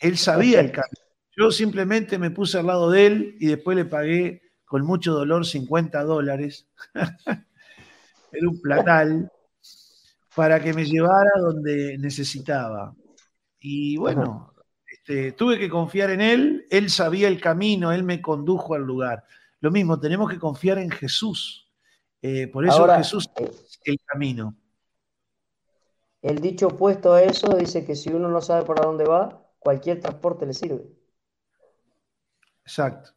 él 0.01 0.19
sabía 0.19 0.61
el 0.61 0.73
camino. 0.73 1.07
Yo 1.37 1.51
simplemente 1.51 2.19
me 2.19 2.31
puse 2.31 2.59
al 2.59 2.67
lado 2.67 2.91
de 2.91 3.07
él 3.07 3.37
y 3.39 3.47
después 3.47 3.77
le 3.77 3.85
pagué 3.85 4.43
con 4.65 4.85
mucho 4.85 5.13
dolor 5.13 5.47
50 5.47 6.03
dólares, 6.05 6.69
era 8.33 8.49
un 8.49 8.61
platal, 8.61 9.31
para 10.35 10.63
que 10.63 10.73
me 10.73 10.85
llevara 10.85 11.31
donde 11.41 11.99
necesitaba. 11.99 12.95
Y 13.59 13.97
bueno, 13.97 14.55
este, 14.87 15.33
tuve 15.33 15.59
que 15.59 15.69
confiar 15.69 16.11
en 16.11 16.21
él, 16.21 16.67
él 16.71 16.89
sabía 16.89 17.29
el 17.29 17.41
camino, 17.41 17.93
él 17.93 18.05
me 18.05 18.23
condujo 18.23 18.75
al 18.75 18.83
lugar. 18.83 19.25
Lo 19.61 19.71
mismo, 19.71 19.99
tenemos 19.99 20.31
que 20.31 20.39
confiar 20.39 20.79
en 20.79 20.91
Jesús. 20.91 21.69
Eh, 22.23 22.47
por 22.49 22.67
eso 22.67 22.87
Jesús 22.95 23.29
eh, 23.37 23.51
es 23.51 23.81
el 23.85 23.99
camino. 24.05 24.55
El 26.23 26.41
dicho 26.41 26.69
opuesto 26.69 27.15
a 27.15 27.23
eso 27.23 27.57
dice 27.57 27.85
que 27.85 27.97
si 27.97 28.11
uno 28.11 28.29
no 28.29 28.41
sabe 28.41 28.65
para 28.67 28.85
dónde 28.85 29.05
va, 29.05 29.40
cualquier 29.61 30.01
transporte 30.01 30.47
le 30.47 30.55
sirve. 30.55 30.85
Exacto. 32.65 33.11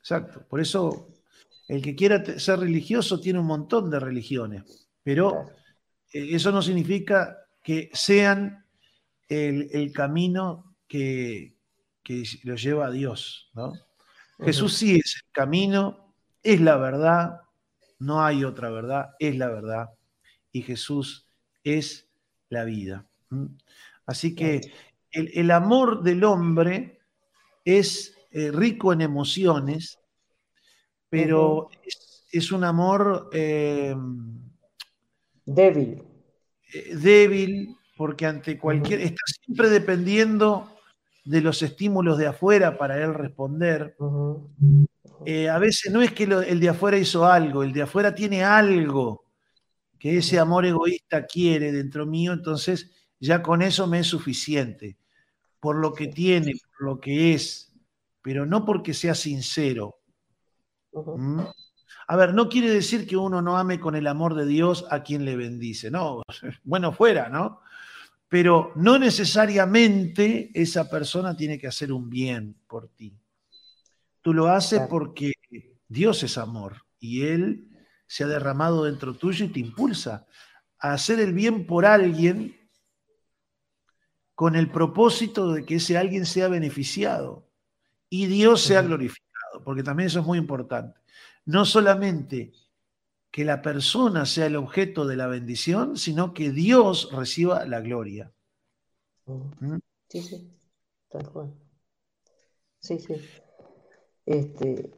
Exacto. 0.00 0.44
Por 0.48 0.60
eso 0.60 1.08
el 1.68 1.82
que 1.82 1.94
quiera 1.94 2.24
ser 2.38 2.60
religioso 2.60 3.20
tiene 3.20 3.38
un 3.38 3.46
montón 3.46 3.90
de 3.90 4.00
religiones, 4.00 4.88
pero 5.02 5.50
eh, 6.12 6.30
eso 6.32 6.50
no 6.50 6.62
significa 6.62 7.36
que 7.62 7.90
sean 7.92 8.64
el, 9.28 9.92
camino 9.92 10.76
que, 10.88 11.56
lo 12.44 12.54
lleva 12.54 12.86
a 12.86 12.90
Dios. 12.90 13.52
Jesús 14.40 14.74
sí 14.74 14.96
es 14.96 15.16
el 15.16 15.30
camino, 15.32 16.14
es 16.42 16.60
la 16.62 16.78
verdad, 16.78 17.42
no 17.98 18.24
hay 18.24 18.44
otra 18.44 18.70
verdad, 18.70 19.10
es 19.18 19.36
la 19.36 19.48
verdad. 19.48 19.90
Y 20.52 20.62
Jesús 20.62 21.26
es 21.62 22.08
la 22.48 22.64
vida. 22.64 23.06
Así 24.06 24.34
que 24.34 24.72
el 25.34 25.50
amor 25.50 26.02
del 26.02 26.24
hombre 26.24 27.00
es 27.64 28.14
eh, 28.30 28.50
rico 28.52 28.92
en 28.92 29.00
emociones, 29.00 29.98
pero 31.08 31.70
es 32.30 32.52
un 32.52 32.64
amor 32.64 33.30
eh, 33.32 33.94
débil. 35.44 36.02
Eh, 36.72 36.94
débil, 36.96 37.76
porque 37.96 38.26
ante 38.26 38.58
cualquier. 38.58 39.00
está 39.00 39.22
siempre 39.44 39.68
dependiendo 39.70 40.70
de 41.24 41.40
los 41.40 41.62
estímulos 41.62 42.18
de 42.18 42.26
afuera 42.26 42.78
para 42.78 43.02
él 43.02 43.14
responder. 43.14 43.96
Eh, 45.26 45.48
a 45.48 45.58
veces 45.58 45.92
no 45.92 46.00
es 46.02 46.12
que 46.12 46.24
el 46.24 46.60
de 46.60 46.68
afuera 46.68 46.96
hizo 46.96 47.26
algo, 47.26 47.62
el 47.62 47.72
de 47.72 47.82
afuera 47.82 48.14
tiene 48.14 48.44
algo 48.44 49.24
que 49.98 50.18
ese 50.18 50.38
amor 50.38 50.64
egoísta 50.64 51.26
quiere 51.26 51.72
dentro 51.72 52.06
mío, 52.06 52.32
entonces 52.32 52.90
ya 53.18 53.42
con 53.42 53.62
eso 53.62 53.86
me 53.86 53.98
es 53.98 54.06
suficiente, 54.06 54.96
por 55.68 55.76
lo 55.76 55.92
que 55.92 56.06
tiene, 56.06 56.54
por 56.78 56.86
lo 56.86 56.98
que 56.98 57.34
es, 57.34 57.74
pero 58.22 58.46
no 58.46 58.64
porque 58.64 58.94
sea 58.94 59.14
sincero. 59.14 60.00
¿Mm? 60.94 61.40
A 62.06 62.16
ver, 62.16 62.32
no 62.32 62.48
quiere 62.48 62.70
decir 62.70 63.06
que 63.06 63.18
uno 63.18 63.42
no 63.42 63.58
ame 63.58 63.78
con 63.78 63.94
el 63.94 64.06
amor 64.06 64.34
de 64.34 64.46
Dios 64.46 64.86
a 64.90 65.02
quien 65.02 65.26
le 65.26 65.36
bendice, 65.36 65.90
no, 65.90 66.22
bueno 66.64 66.90
fuera, 66.92 67.28
¿no? 67.28 67.60
Pero 68.30 68.72
no 68.76 68.98
necesariamente 68.98 70.50
esa 70.54 70.88
persona 70.88 71.36
tiene 71.36 71.58
que 71.58 71.66
hacer 71.66 71.92
un 71.92 72.08
bien 72.08 72.56
por 72.66 72.88
ti. 72.88 73.14
Tú 74.22 74.32
lo 74.32 74.48
haces 74.48 74.80
porque 74.88 75.34
Dios 75.86 76.22
es 76.22 76.38
amor 76.38 76.86
y 76.98 77.26
Él 77.26 77.68
se 78.06 78.24
ha 78.24 78.26
derramado 78.26 78.84
dentro 78.84 79.12
tuyo 79.12 79.44
y 79.44 79.48
te 79.48 79.60
impulsa 79.60 80.26
a 80.78 80.94
hacer 80.94 81.20
el 81.20 81.34
bien 81.34 81.66
por 81.66 81.84
alguien 81.84 82.57
con 84.38 84.54
el 84.54 84.70
propósito 84.70 85.52
de 85.52 85.64
que 85.64 85.74
ese 85.74 85.98
alguien 85.98 86.24
sea 86.24 86.46
beneficiado 86.46 87.48
y 88.08 88.26
Dios 88.26 88.62
sea 88.62 88.82
glorificado, 88.82 89.64
porque 89.64 89.82
también 89.82 90.06
eso 90.06 90.20
es 90.20 90.26
muy 90.26 90.38
importante. 90.38 91.00
No 91.44 91.64
solamente 91.64 92.52
que 93.32 93.44
la 93.44 93.60
persona 93.62 94.26
sea 94.26 94.46
el 94.46 94.54
objeto 94.54 95.08
de 95.08 95.16
la 95.16 95.26
bendición, 95.26 95.96
sino 95.96 96.34
que 96.34 96.52
Dios 96.52 97.10
reciba 97.10 97.64
la 97.64 97.80
gloria. 97.80 98.32
¿Mm? 99.26 99.78
Sí, 100.08 100.22
sí, 100.22 100.48
tal 101.08 101.28
cual. 101.30 101.52
Sí, 102.78 103.00
sí. 103.00 103.16
Este, 104.24 104.92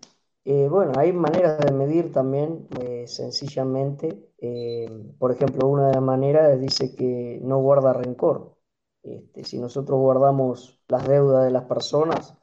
eh, 0.44 0.68
bueno, 0.68 0.92
hay 0.98 1.14
maneras 1.14 1.60
de 1.60 1.72
medir 1.72 2.12
también, 2.12 2.68
eh, 2.78 3.06
sencillamente. 3.06 4.32
Eh, 4.36 5.14
por 5.18 5.32
ejemplo, 5.32 5.66
una 5.66 5.86
de 5.86 5.94
las 5.94 6.02
maneras 6.02 6.60
dice 6.60 6.94
que 6.94 7.40
no 7.42 7.56
guarda 7.62 7.94
rencor. 7.94 8.59
Este, 9.02 9.44
si 9.44 9.58
nosotros 9.58 9.98
guardamos 9.98 10.80
las 10.88 11.06
deudas 11.08 11.44
de 11.44 11.50
las 11.50 11.64
personas, 11.64 12.36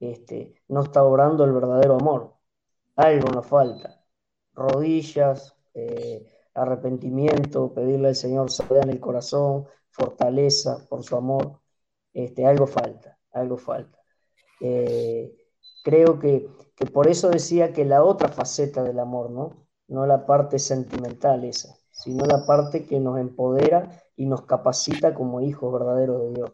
este, 0.00 0.54
no 0.68 0.82
está 0.82 1.02
obrando 1.04 1.44
el 1.44 1.52
verdadero 1.52 1.96
amor. 1.96 2.34
Algo 2.96 3.30
nos 3.30 3.46
falta. 3.46 4.04
Rodillas, 4.54 5.56
arrepentimiento, 6.54 7.72
pedirle 7.72 8.08
al 8.08 8.16
Señor 8.16 8.50
salud 8.50 8.78
en 8.82 8.90
el 8.90 9.00
corazón, 9.00 9.66
fortaleza 9.90 10.86
por 10.88 11.02
su 11.04 11.16
amor. 11.16 11.60
Este, 12.12 12.44
algo 12.46 12.66
falta, 12.66 13.18
algo 13.32 13.56
falta. 13.56 13.98
creo 15.82 16.18
que 16.18 16.48
que 16.80 16.86
por 16.86 17.08
eso 17.08 17.28
decía 17.28 17.74
que 17.74 17.84
la 17.84 18.02
otra 18.02 18.30
faceta 18.30 18.82
del 18.82 19.00
amor, 19.00 19.30
¿no? 19.30 19.66
No 19.86 20.06
la 20.06 20.24
parte 20.24 20.58
sentimental 20.58 21.44
esa, 21.44 21.76
sino 22.02 22.24
la 22.24 22.44
parte 22.46 22.86
que 22.86 22.98
nos 23.00 23.18
empodera 23.18 23.90
y 24.16 24.26
nos 24.26 24.42
capacita 24.42 25.14
como 25.14 25.40
hijos 25.40 25.72
verdaderos 25.72 26.22
de 26.22 26.34
Dios. 26.34 26.52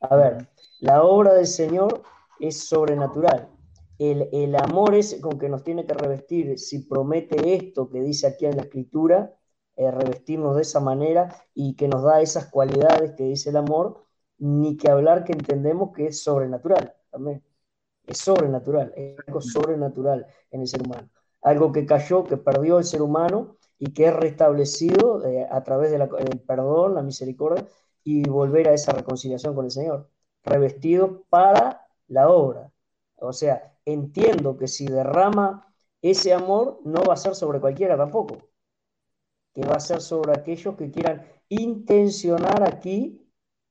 A 0.00 0.16
ver, 0.16 0.48
la 0.80 1.02
obra 1.02 1.34
del 1.34 1.46
Señor 1.46 2.02
es 2.40 2.66
sobrenatural. 2.66 3.48
El, 3.98 4.56
amor 4.56 4.94
es 4.94 5.20
con 5.20 5.38
que 5.38 5.48
nos 5.48 5.62
tiene 5.62 5.86
que 5.86 5.94
revestir. 5.94 6.58
Si 6.58 6.80
promete 6.80 7.54
esto 7.54 7.88
que 7.88 8.02
dice 8.02 8.26
aquí 8.26 8.46
en 8.46 8.56
la 8.56 8.62
escritura, 8.62 9.34
eh, 9.76 9.90
revestirnos 9.90 10.56
de 10.56 10.62
esa 10.62 10.80
manera 10.80 11.34
y 11.54 11.74
que 11.76 11.88
nos 11.88 12.02
da 12.02 12.20
esas 12.20 12.46
cualidades 12.46 13.12
que 13.12 13.24
dice 13.24 13.50
el 13.50 13.56
amor, 13.56 14.04
ni 14.38 14.76
que 14.76 14.90
hablar 14.90 15.24
que 15.24 15.32
entendemos 15.32 15.92
que 15.92 16.06
es 16.08 16.22
sobrenatural 16.22 16.94
también 17.10 17.42
es 18.06 18.18
sobrenatural, 18.18 18.92
es 18.96 19.16
algo 19.26 19.40
sobrenatural 19.40 20.26
en 20.50 20.60
el 20.60 20.68
ser 20.68 20.82
humano. 20.82 21.08
Algo 21.42 21.72
que 21.72 21.86
cayó, 21.86 22.24
que 22.24 22.36
perdió 22.36 22.78
el 22.78 22.84
ser 22.84 23.02
humano 23.02 23.56
y 23.78 23.92
que 23.92 24.06
es 24.06 24.14
restablecido 24.14 25.24
eh, 25.26 25.46
a 25.50 25.62
través 25.62 25.90
del 25.90 26.08
perdón, 26.46 26.94
la 26.94 27.02
misericordia 27.02 27.66
y 28.02 28.28
volver 28.28 28.68
a 28.68 28.74
esa 28.74 28.92
reconciliación 28.92 29.54
con 29.54 29.64
el 29.64 29.70
Señor, 29.70 30.10
revestido 30.42 31.24
para 31.28 31.86
la 32.08 32.28
obra. 32.28 32.70
O 33.16 33.32
sea, 33.32 33.76
entiendo 33.84 34.56
que 34.56 34.68
si 34.68 34.86
derrama 34.86 35.74
ese 36.02 36.32
amor, 36.34 36.80
no 36.84 37.02
va 37.04 37.14
a 37.14 37.16
ser 37.16 37.34
sobre 37.34 37.60
cualquiera 37.60 37.96
tampoco, 37.96 38.38
que 39.54 39.62
va 39.66 39.76
a 39.76 39.80
ser 39.80 40.00
sobre 40.00 40.32
aquellos 40.32 40.76
que 40.76 40.90
quieran 40.90 41.26
intencionar 41.48 42.62
aquí 42.62 43.24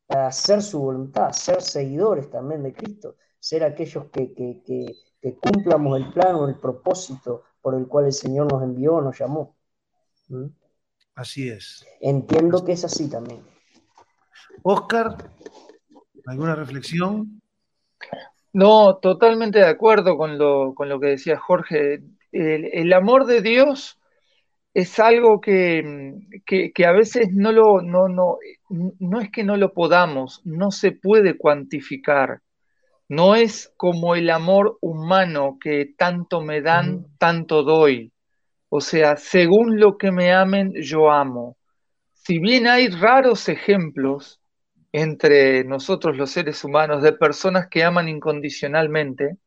hacer 0.09 0.61
su 0.61 0.79
voluntad, 0.79 1.31
ser 1.31 1.61
seguidores 1.61 2.29
también 2.29 2.63
de 2.63 2.73
Cristo, 2.73 3.15
ser 3.39 3.63
aquellos 3.63 4.05
que, 4.11 4.33
que, 4.33 5.39
cumplamos 5.39 5.97
el 5.97 6.11
plano, 6.11 6.47
el 6.47 6.59
propósito 6.59 7.43
por 7.61 7.75
el 7.75 7.87
cual 7.87 8.05
el 8.05 8.13
Señor 8.13 8.51
nos 8.51 8.61
envió, 8.63 9.01
nos 9.01 9.17
llamó. 9.17 9.55
¿Mm? 10.27 10.47
Así 11.15 11.49
es. 11.49 11.85
Entiendo 12.01 12.63
que 12.65 12.71
es 12.71 12.83
así 12.83 13.09
también. 13.09 13.41
Oscar, 14.63 15.17
¿alguna 16.25 16.55
reflexión? 16.55 17.41
No, 18.53 18.97
totalmente 18.97 19.59
de 19.59 19.67
acuerdo 19.67 20.15
con 20.15 20.37
lo, 20.37 20.99
que 20.99 21.07
decía 21.07 21.37
Jorge. 21.37 22.03
El, 22.31 22.93
amor 22.93 23.25
de 23.25 23.41
Dios 23.41 23.99
es 24.73 24.99
algo 24.99 25.41
que, 25.41 26.13
que, 26.45 26.85
a 26.85 26.91
veces 26.91 27.31
no 27.31 27.51
lo, 27.51 27.81
no, 27.81 28.07
no, 28.07 28.37
no 28.69 29.21
es 29.21 29.31
que 29.31 29.43
no 29.43 29.57
lo 29.57 29.73
podamos, 29.73 30.41
no 30.45 30.71
se 30.71 30.91
puede 30.91 31.37
cuantificar. 31.37 32.41
No 33.09 33.35
es 33.35 33.73
como 33.75 34.15
el 34.15 34.29
amor 34.29 34.77
humano 34.81 35.57
que 35.61 35.93
tanto 35.97 36.41
me 36.41 36.61
dan, 36.61 37.05
tanto 37.17 37.63
doy. 37.63 38.12
O 38.75 38.81
sea, 38.81 39.17
según 39.17 39.79
lo 39.79 39.99
que 39.99 40.11
me 40.11 40.33
amen, 40.33 40.73
yo 40.81 41.11
amo. 41.11 41.57
Si 42.11 42.39
bien 42.39 42.65
hay 42.65 42.87
raros 42.87 43.47
ejemplos 43.47 44.41
entre 44.91 45.63
nosotros 45.63 46.17
los 46.17 46.31
seres 46.31 46.63
humanos 46.63 47.03
de 47.03 47.13
personas 47.13 47.67
que 47.69 47.83
aman 47.83 48.09
incondicionalmente, 48.09 49.37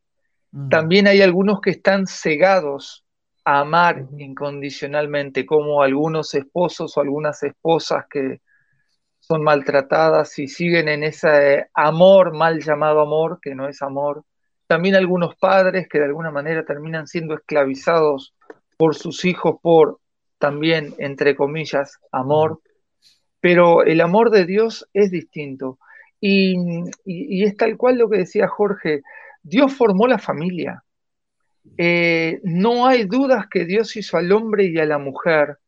también 0.70 1.08
hay 1.08 1.22
algunos 1.22 1.60
que 1.60 1.70
están 1.70 2.06
cegados 2.06 3.04
a 3.44 3.62
amar 3.62 4.06
incondicionalmente, 4.16 5.44
como 5.44 5.82
algunos 5.82 6.32
esposos 6.34 6.96
o 6.96 7.00
algunas 7.00 7.42
esposas 7.42 8.04
que 8.08 8.40
son 9.18 9.42
maltratadas 9.42 10.38
y 10.38 10.46
siguen 10.46 10.86
en 10.86 11.02
ese 11.02 11.66
amor 11.74 12.32
mal 12.32 12.60
llamado 12.60 13.00
amor, 13.00 13.40
que 13.42 13.56
no 13.56 13.68
es 13.68 13.82
amor. 13.82 14.22
También 14.68 14.94
algunos 14.94 15.34
padres 15.34 15.88
que 15.88 15.98
de 15.98 16.04
alguna 16.04 16.30
manera 16.30 16.64
terminan 16.64 17.08
siendo 17.08 17.34
esclavizados 17.34 18.36
por 18.76 18.94
sus 18.94 19.24
hijos 19.24 19.56
por 19.62 20.00
también, 20.38 20.94
entre 20.98 21.34
comillas, 21.34 21.98
amor. 22.12 22.60
Pero 23.40 23.82
el 23.84 24.00
amor 24.00 24.30
de 24.30 24.44
Dios 24.44 24.88
es 24.92 25.10
distinto. 25.10 25.78
Y, 26.20 26.56
es 27.44 27.56
tal 27.56 27.76
cual 27.76 27.98
lo 27.98 28.08
que 28.08 28.18
decía 28.18 28.48
Jorge, 28.48 29.02
Dios 29.42 29.74
formó 29.74 30.06
la 30.06 30.18
familia. 30.18 30.82
Eh, 31.78 32.40
no 32.44 32.86
hay 32.86 33.04
dudas 33.04 33.46
que 33.50 33.64
Dios 33.64 33.96
hizo 33.96 34.16
al 34.16 34.32
hombre 34.32 34.64
y 34.64 34.78
a 34.78 34.86
la 34.86 34.98
mujer 34.98 35.58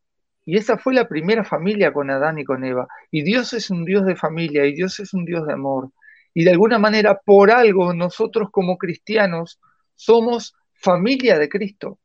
y 0.49 0.57
esa 0.57 0.79
fue 0.79 0.95
la 0.95 1.07
primera 1.07 1.43
familia 1.43 1.93
con 1.93 2.09
Adán 2.09 2.39
y 2.39 2.43
con 2.43 2.63
Eva. 2.63 2.87
Y 3.11 3.21
Dios 3.21 3.53
es 3.53 3.69
un 3.69 3.85
Dios 3.85 4.03
de 4.07 4.15
familia 4.15 4.65
y 4.65 4.73
Dios 4.73 4.99
es 4.99 5.13
un 5.13 5.23
Dios 5.23 5.45
de 5.45 5.53
amor. 5.53 5.91
Y 6.33 6.43
de 6.43 6.49
alguna 6.49 6.79
manera, 6.79 7.19
por 7.23 7.51
algo, 7.51 7.93
nosotros 7.93 8.49
como 8.49 8.79
cristianos 8.79 9.59
somos 9.93 10.55
familia 10.73 11.37
de 11.37 11.49
Cristo. 11.49 11.99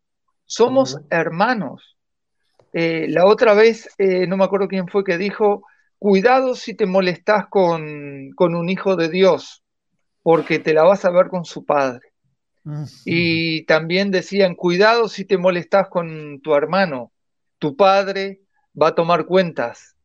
Somos 0.47 0.99
hermanos. 1.11 1.97
Eh, 2.73 3.07
la 3.09 3.27
otra 3.27 3.55
vez, 3.55 3.89
eh, 3.99 4.27
no 4.27 4.37
me 4.37 4.45
acuerdo 4.45 4.69
quién 4.69 4.89
fue 4.89 5.05
que 5.05 5.17
dijo, 5.17 5.65
cuidado 5.99 6.55
si 6.55 6.75
te 6.75 6.87
molestas 6.87 7.47
con, 7.49 8.31
con 8.35 8.55
un 8.55 8.69
hijo 8.69 8.97
de 8.97 9.09
Dios, 9.09 9.63
porque 10.23 10.59
te 10.59 10.75
la 10.75 10.83
vas 10.83 11.05
a 11.05 11.11
ver 11.11 11.29
con 11.29 11.45
su 11.45 11.65
padre. 11.65 12.15
Y 13.05 13.67
también 13.67 14.11
decían, 14.11 14.55
cuidado 14.55 15.09
si 15.09 15.27
te 15.27 15.37
molestas 15.37 15.89
con 15.89 16.41
tu 16.41 16.55
hermano, 16.55 17.13
tu 17.59 17.77
padre 17.77 18.41
va 18.81 18.89
a 18.89 18.95
tomar 18.95 19.27
cuentas. 19.27 19.97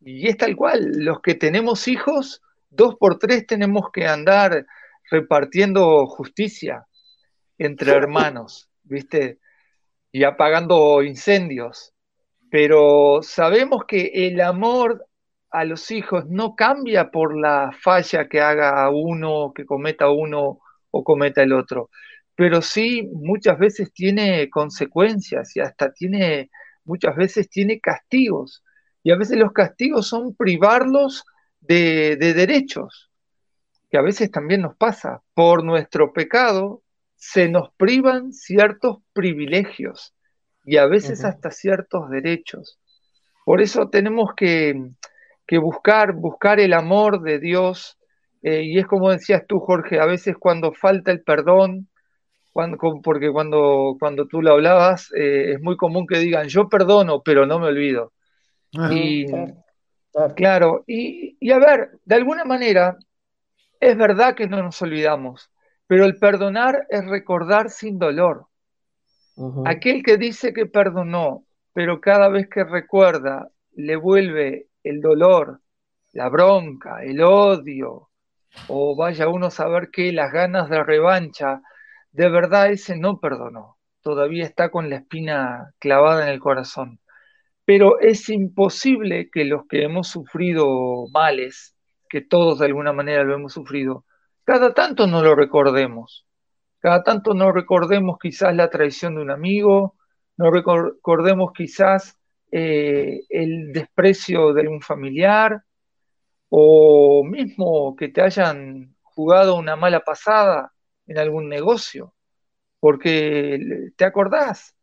Y 0.00 0.26
es 0.28 0.36
tal 0.36 0.56
cual, 0.56 1.04
los 1.04 1.20
que 1.20 1.34
tenemos 1.34 1.86
hijos, 1.86 2.40
dos 2.70 2.96
por 2.96 3.18
tres 3.18 3.46
tenemos 3.46 3.90
que 3.92 4.06
andar 4.06 4.66
repartiendo 5.10 6.06
justicia 6.06 6.86
entre 7.58 7.92
hermanos, 7.96 8.70
¿viste? 8.84 9.38
Y 10.12 10.24
apagando 10.24 11.02
incendios. 11.02 11.92
Pero 12.50 13.20
sabemos 13.22 13.84
que 13.86 14.10
el 14.14 14.40
amor 14.40 15.06
a 15.50 15.64
los 15.64 15.90
hijos 15.90 16.26
no 16.28 16.54
cambia 16.56 17.10
por 17.10 17.38
la 17.38 17.72
falla 17.80 18.28
que 18.28 18.40
haga 18.40 18.88
uno, 18.90 19.52
que 19.54 19.64
cometa 19.66 20.10
uno 20.10 20.60
o 20.90 21.04
cometa 21.04 21.42
el 21.42 21.52
otro. 21.52 21.90
pero 22.36 22.62
sí 22.62 23.08
muchas 23.12 23.58
veces 23.58 23.92
tiene 23.92 24.48
consecuencias 24.50 25.56
y 25.56 25.60
hasta 25.60 25.92
tiene, 25.92 26.50
muchas 26.84 27.16
veces 27.16 27.48
tiene 27.50 27.80
castigos. 27.80 28.62
Y 29.02 29.10
a 29.12 29.16
veces 29.16 29.38
los 29.38 29.52
castigos 29.52 30.06
son 30.08 30.34
privarlos 30.36 31.24
de, 31.60 32.16
de 32.16 32.34
derechos, 32.34 33.10
que 33.90 33.98
a 33.98 34.02
veces 34.02 34.30
también 34.30 34.62
nos 34.62 34.76
pasa. 34.76 35.22
Por 35.34 35.64
nuestro 35.64 36.12
pecado 36.12 36.82
se 37.18 37.48
nos 37.48 37.70
privan 37.76 38.32
ciertos 38.32 38.98
privilegios 39.12 40.14
y 40.64 40.76
a 40.76 40.86
veces 40.86 41.24
hasta 41.24 41.50
ciertos 41.50 42.08
derechos. 42.10 42.78
Por 43.44 43.60
eso 43.60 43.88
tenemos 43.88 44.34
que, 44.36 44.92
buscar, 45.60 46.12
buscar 46.12 46.60
el 46.60 46.72
amor 46.72 47.22
de 47.22 47.40
Dios. 47.40 47.98
Eh, 48.42 48.62
y 48.62 48.78
es 48.78 48.86
como 48.86 49.10
decías 49.10 49.42
tú, 49.48 49.58
Jorge, 49.58 49.98
a 49.98 50.06
veces 50.06 50.36
cuando 50.38 50.72
falta 50.72 51.10
el 51.10 51.22
perdón, 51.22 51.88
porque 53.02 53.30
cuando, 53.32 53.96
cuando 53.98 54.26
tú 54.26 54.42
lo 54.42 54.52
hablabas, 54.52 55.12
eh, 55.16 55.52
es 55.54 55.60
muy 55.60 55.76
común 55.76 56.06
que 56.06 56.18
digan, 56.18 56.48
yo 56.48 56.68
perdono, 56.68 57.22
pero 57.22 57.46
no 57.46 57.58
me 57.58 57.66
olvido. 57.66 58.12
Y, 58.90 59.26
claro, 60.36 60.84
y, 60.86 61.36
y, 61.40 61.50
a 61.50 61.58
ver, 61.58 61.90
de 62.04 62.14
alguna 62.14 62.44
manera, 62.44 62.96
es 63.80 63.96
verdad 63.96 64.34
que 64.34 64.46
no 64.46 64.62
nos 64.62 64.80
olvidamos, 64.82 65.50
pero 65.88 66.04
el 66.04 66.18
perdonar 66.18 66.86
es 66.90 67.04
recordar 67.06 67.70
sin 67.70 67.98
dolor. 67.98 68.46
Aquel 69.64 70.02
que 70.02 70.18
dice 70.18 70.52
que 70.52 70.66
perdonó, 70.66 71.44
pero 71.72 72.00
cada 72.00 72.28
vez 72.28 72.48
que 72.48 72.62
recuerda 72.62 73.48
le 73.74 73.96
vuelve 73.96 74.68
el 74.84 75.00
dolor, 75.00 75.60
la 76.12 76.28
bronca, 76.28 77.02
el 77.02 77.22
odio, 77.22 78.10
o 78.68 78.96
vaya 78.96 79.28
uno 79.28 79.46
a 79.46 79.50
saber 79.50 79.90
que 79.90 80.12
las 80.12 80.30
ganas 80.32 80.68
de 80.68 80.82
revancha, 80.82 81.62
de 82.12 82.28
verdad 82.28 82.70
ese 82.70 82.96
no 82.96 83.18
perdonó, 83.18 83.78
todavía 84.02 84.44
está 84.44 84.70
con 84.70 84.90
la 84.90 84.96
espina 84.96 85.72
clavada 85.78 86.24
en 86.24 86.28
el 86.28 86.40
corazón. 86.40 87.00
Pero 87.64 87.98
es 88.00 88.28
imposible 88.28 89.30
que 89.30 89.44
los 89.44 89.66
que 89.66 89.84
hemos 89.84 90.08
sufrido 90.08 91.06
males, 91.12 91.76
que 92.10 92.20
todos 92.20 92.58
de 92.58 92.66
alguna 92.66 92.92
manera 92.92 93.24
lo 93.24 93.34
hemos 93.34 93.52
sufrido, 93.52 94.04
cada 94.48 94.72
tanto 94.72 95.06
no 95.06 95.22
lo 95.22 95.34
recordemos. 95.34 96.26
Cada 96.78 97.02
tanto 97.02 97.34
no 97.34 97.52
recordemos 97.52 98.16
quizás 98.18 98.56
la 98.56 98.70
traición 98.70 99.16
de 99.16 99.20
un 99.20 99.30
amigo, 99.30 99.96
no 100.38 100.50
recordemos 100.50 101.52
quizás 101.52 102.16
eh, 102.50 103.24
el 103.28 103.74
desprecio 103.74 104.54
de 104.54 104.66
un 104.66 104.80
familiar, 104.80 105.62
o 106.48 107.22
mismo 107.24 107.94
que 107.94 108.08
te 108.08 108.22
hayan 108.22 108.96
jugado 109.02 109.54
una 109.54 109.76
mala 109.76 110.00
pasada 110.00 110.72
en 111.06 111.18
algún 111.18 111.50
negocio, 111.50 112.14
porque 112.80 113.90
te 113.96 114.06
acordás. 114.06 114.74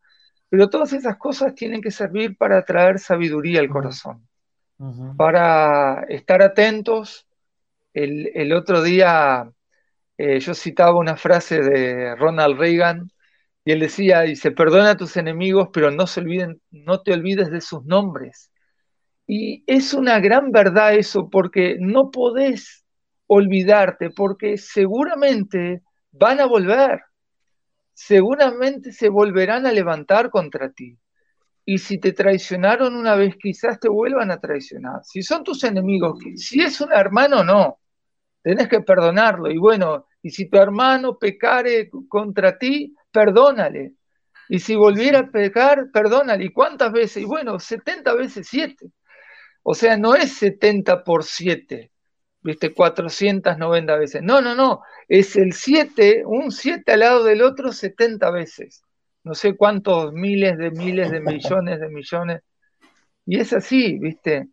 Pero 0.47 0.69
todas 0.69 0.93
esas 0.93 1.17
cosas 1.17 1.56
tienen 1.56 1.82
que 1.82 1.89
servir 1.89 2.38
para 2.38 2.63
traer 2.63 2.99
sabiduría 2.99 3.62
al 3.62 3.69
corazón, 3.69 4.28
para 5.17 6.04
estar 6.08 6.43
atentos. 6.43 7.25
El, 7.95 8.51
otro 8.51 8.84
día 8.84 9.49
eh, 10.17 10.39
yo 10.39 10.54
citaba 10.54 10.97
una 10.97 11.17
frase 11.17 11.62
de 11.62 12.15
Ronald 12.15 12.58
Reagan 12.58 13.12
y 13.65 13.71
él 13.71 13.80
decía, 13.80 14.21
dice, 14.21 14.51
perdona 14.51 14.91
a 14.91 14.97
tus 14.97 15.17
enemigos, 15.17 15.69
pero 15.73 15.91
no 15.91 16.08
se 16.08 16.21
olviden, 16.21 16.62
no 16.71 17.01
te 17.01 17.13
olvides 17.13 17.49
de 17.51 17.62
sus 17.62 17.84
nombres. 17.86 18.51
Y 19.28 19.63
es 19.65 19.93
una 19.93 20.19
gran 20.19 20.51
verdad 20.51 20.93
eso, 20.93 21.30
porque 21.30 21.78
no 21.80 22.12
podés 22.12 22.86
olvidarte, 23.28 24.12
porque 24.12 24.58
seguramente 24.58 25.82
van 26.12 26.39
a 26.39 26.45
volver, 26.45 27.01
seguramente 27.93 28.91
se 28.91 29.10
volverán 29.10 29.65
a 29.65 29.71
levantar 29.71 30.30
contra 30.30 30.71
ti. 30.71 30.97
Y 31.65 31.80
si 31.80 31.99
te 31.99 32.13
traicionaron 32.13 32.95
una 32.95 33.15
vez, 33.15 33.36
quizás 33.41 33.80
te 33.80 33.89
vuelvan 33.89 34.30
a 34.30 34.39
traicionar. 34.39 35.04
Si 35.04 35.23
son 35.23 35.43
tus 35.43 35.63
enemigos, 35.63 36.19
si 36.36 36.62
es 36.62 36.80
un 36.80 36.93
hermano, 36.93 37.43
no. 37.43 37.80
Tenés 38.46 38.68
que 38.68 38.82
perdonarlo. 38.82 39.50
Y 39.50 39.58
bueno, 39.58 40.06
y 40.22 40.30
si 40.30 40.48
tu 40.48 40.60
hermano 40.60 41.18
pecare 41.18 41.90
contra 42.08 42.60
ti, 42.60 42.94
perdónale. 43.12 43.94
Y 44.50 44.60
si 44.60 44.76
volviera 44.76 45.22
a 45.22 45.32
pecar, 45.32 45.90
perdónale. 45.92 46.46
¿Y 46.46 46.54
cuántas 46.54 46.92
veces? 46.92 47.24
Y 47.24 47.26
bueno, 47.26 47.60
70 47.60 48.14
veces 48.14 48.48
7. 48.48 48.86
O 49.64 49.74
sea, 49.74 49.98
no 49.98 50.14
es 50.14 50.34
70 50.34 51.04
por 51.04 51.24
7, 51.24 51.92
¿viste? 52.44 52.72
490 52.72 53.96
veces. 53.98 54.22
No, 54.22 54.42
no, 54.42 54.54
no. 54.54 54.82
Es 55.08 55.36
el 55.38 55.54
7, 55.54 56.22
un 56.28 56.52
7 56.52 56.92
al 56.92 57.00
lado 57.00 57.24
del 57.24 57.42
otro 57.42 57.72
70 57.72 58.30
veces. 58.30 58.84
No 59.24 59.34
sé 59.34 59.56
cuántos 59.58 60.14
miles 60.14 60.56
de 60.60 60.70
miles 60.70 61.10
de 61.10 61.20
millones 61.20 61.80
de 61.80 61.90
millones. 61.90 62.42
Y 63.26 63.40
es 63.40 63.54
así, 63.54 63.98
¿viste? 63.98 64.50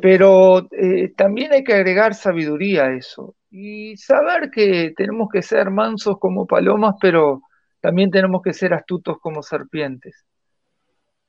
Pero 0.00 0.68
eh, 0.70 1.12
también 1.16 1.52
hay 1.52 1.64
que 1.64 1.74
agregar 1.74 2.14
sabiduría 2.14 2.84
a 2.84 2.96
eso. 2.96 3.34
Y 3.50 3.96
saber 3.96 4.50
que 4.50 4.94
tenemos 4.96 5.28
que 5.30 5.42
ser 5.42 5.70
mansos 5.70 6.18
como 6.18 6.46
palomas, 6.46 6.94
pero 7.00 7.42
también 7.80 8.10
tenemos 8.10 8.42
que 8.42 8.54
ser 8.54 8.72
astutos 8.72 9.18
como 9.20 9.42
serpientes. 9.42 10.24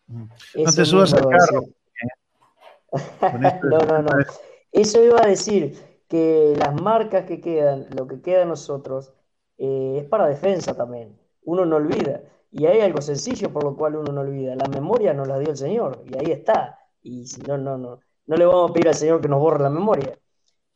Mm. 0.08 0.26
No 0.63 0.71
te 0.71 0.86
subas 0.86 1.13
al 1.13 1.28
carro. 1.28 1.65
no, 3.63 3.80
no, 3.80 4.02
no. 4.02 4.12
Eso 4.71 5.04
iba 5.04 5.21
a 5.21 5.28
decir 5.28 5.76
que 6.08 6.54
las 6.58 6.80
marcas 6.82 7.26
que 7.26 7.41
quedan, 7.41 7.88
lo 7.95 8.08
que 8.08 8.21
queda 8.21 8.39
de 8.39 8.45
nosotros, 8.45 9.13
eh, 9.58 9.97
es 10.02 10.06
para 10.06 10.28
defensa 10.28 10.76
también. 10.76 11.19
Uno 11.43 11.65
no 11.65 11.78
olvida. 11.78 12.21
Y 12.52 12.67
hay 12.67 12.82
algo 12.82 13.02
sencillo 13.02 13.52
por 13.52 13.63
lo 13.63 13.76
cual 13.76 13.95
uno 13.95 14.13
no 14.13 14.21
olvida. 14.21 14.56
La 14.56 14.69
memoria 14.69 15.13
nos 15.13 15.28
la 15.28 15.39
dio 15.39 15.49
el 15.49 15.58
Señor. 15.58 16.04
Y 16.06 16.17
ahí 16.17 16.32
está. 16.32 16.80
Y 17.02 17.26
si 17.26 17.41
no, 17.41 17.58
no, 17.58 17.78
no. 17.78 17.99
No 18.25 18.36
le 18.36 18.45
vamos 18.45 18.71
a 18.71 18.73
pedir 18.73 18.88
al 18.88 18.95
Señor 18.95 19.21
que 19.21 19.27
nos 19.27 19.39
borre 19.39 19.63
la 19.63 19.69
memoria. 19.69 20.17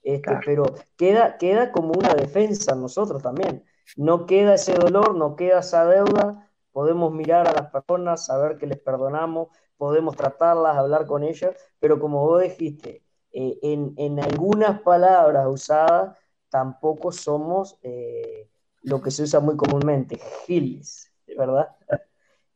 Este, 0.02 0.40
Pero 0.46 0.66
queda, 0.96 1.38
queda 1.38 1.72
como 1.72 1.92
una 1.92 2.14
defensa 2.14 2.74
a 2.74 2.76
nosotros 2.76 3.22
también. 3.22 3.64
No 3.96 4.26
queda 4.26 4.56
ese 4.56 4.74
dolor, 4.74 5.16
no 5.16 5.36
queda 5.36 5.60
esa 5.60 5.86
deuda, 5.86 6.50
podemos 6.72 7.12
mirar 7.12 7.48
a 7.48 7.54
las 7.54 7.72
personas, 7.72 8.26
saber 8.26 8.58
que 8.58 8.68
les 8.68 8.80
perdonamos, 8.80 9.50
podemos 9.78 10.16
tratarlas, 10.16 10.78
hablar 10.78 11.06
con 11.06 11.24
ellas, 11.24 11.56
pero 11.80 12.00
como 12.00 12.26
vos 12.26 12.42
dijiste, 12.42 13.04
eh, 13.32 13.58
en, 13.62 14.20
algunas 14.20 14.82
palabras 14.82 15.46
usadas 15.48 16.18
tampoco 16.50 17.12
somos 17.12 17.78
eh, 17.84 18.50
lo 18.84 19.02
que 19.02 19.12
se 19.12 19.24
usa 19.24 19.40
muy 19.40 19.58
comúnmente, 19.58 20.20
giles, 20.46 21.12
¿verdad? 21.38 21.76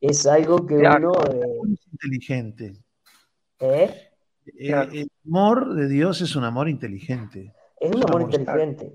Es 0.00 0.26
algo 0.26 0.66
que 0.66 0.76
uno... 0.76 1.12
Eh, 1.30 1.60
es 3.58 4.11
inteligente. 4.46 5.00
El 5.00 5.10
amor 5.26 5.74
de 5.74 5.88
Dios 5.88 6.20
es 6.20 6.36
un 6.36 6.44
amor 6.44 6.68
inteligente. 6.68 7.54
Es 7.80 7.94
un, 7.94 8.02
amor, 8.02 8.22
inteligente. 8.22 8.92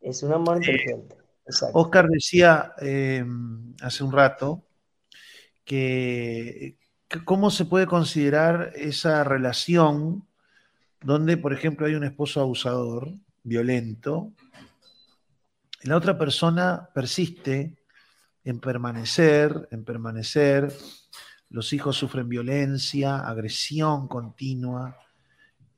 Es 0.00 0.22
un 0.22 0.32
amor 0.32 0.56
inteligente. 0.58 1.16
Oscar 1.72 2.08
decía 2.08 2.74
eh, 2.80 3.24
hace 3.80 4.04
un 4.04 4.12
rato 4.12 4.64
que, 5.64 6.76
cómo 7.24 7.50
se 7.50 7.64
puede 7.64 7.86
considerar 7.86 8.72
esa 8.74 9.24
relación 9.24 10.26
donde, 11.00 11.36
por 11.36 11.52
ejemplo, 11.52 11.86
hay 11.86 11.94
un 11.94 12.04
esposo 12.04 12.40
abusador, 12.40 13.12
violento, 13.42 14.32
y 15.82 15.88
la 15.88 15.96
otra 15.96 16.18
persona 16.18 16.90
persiste 16.92 17.76
en 18.44 18.60
permanecer, 18.60 19.68
en 19.70 19.84
permanecer, 19.84 20.72
los 21.50 21.72
hijos 21.72 21.96
sufren 21.96 22.28
violencia, 22.28 23.18
agresión 23.18 24.08
continua. 24.08 24.96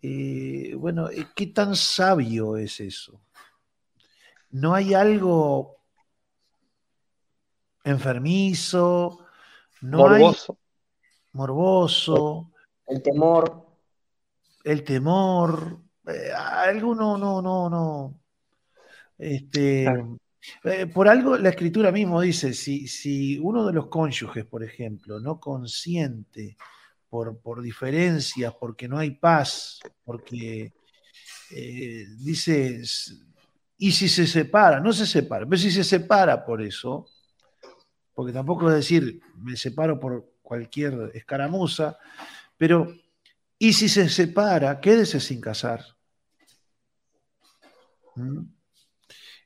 Eh, 0.03 0.75
bueno, 0.77 1.09
eh, 1.11 1.29
¿qué 1.35 1.49
tan 1.49 1.77
sabio 1.77 2.57
es 2.57 2.81
eso? 2.81 3.21
no 4.51 4.75
hay 4.75 4.95
algo 4.95 5.77
enfermizo, 7.85 9.21
no 9.83 9.99
morboso. 9.99 10.59
morboso. 11.33 12.53
El 12.87 13.03
temor. 13.03 13.67
El 14.65 14.85
temor. 14.85 15.79
Eh, 16.07 16.33
alguno 16.33 17.17
no, 17.17 17.41
no, 17.41 17.71
no. 17.71 18.21
Este, 19.17 19.87
eh, 20.65 20.87
por 20.87 21.09
algo 21.09 21.37
la 21.37 21.51
escritura 21.51 21.93
mismo 21.93 22.21
dice, 22.21 22.55
si, 22.55 22.87
si, 22.87 23.39
uno 23.39 23.67
de 23.67 23.73
los 23.73 23.89
cónyuges, 23.89 24.45
por 24.45 24.65
ejemplo, 24.65 25.21
no 25.21 25.39
consiente 25.39 26.57
por, 27.09 27.39
por 27.41 27.61
diferencias, 27.61 28.55
porque 28.59 28.89
no 28.89 28.99
hay 28.99 29.13
paz, 29.13 29.81
porque 30.05 30.73
eh, 31.51 32.07
dice, 32.19 32.83
y 33.79 33.93
si 33.93 34.09
se 34.09 34.27
separa, 34.27 34.81
no 34.81 34.93
se 34.93 35.07
separa, 35.07 35.47
pero 35.47 35.59
si 35.59 35.71
se 35.71 35.85
separa 35.85 36.45
por 36.45 36.63
eso, 36.63 37.07
porque 38.15 38.33
tampoco 38.33 38.69
es 38.69 38.77
decir, 38.77 39.21
me 39.37 39.57
separo 39.57 39.99
por 39.99 40.35
cualquier 40.43 41.11
escaramuza, 41.15 41.99
pero 42.57 42.95
y 43.59 43.73
si 43.75 43.89
se 43.89 44.09
separa, 44.09 44.81
quédese 44.81 45.21
sin 45.21 45.41
casar. 45.41 45.85
¿Mm? 48.15 48.45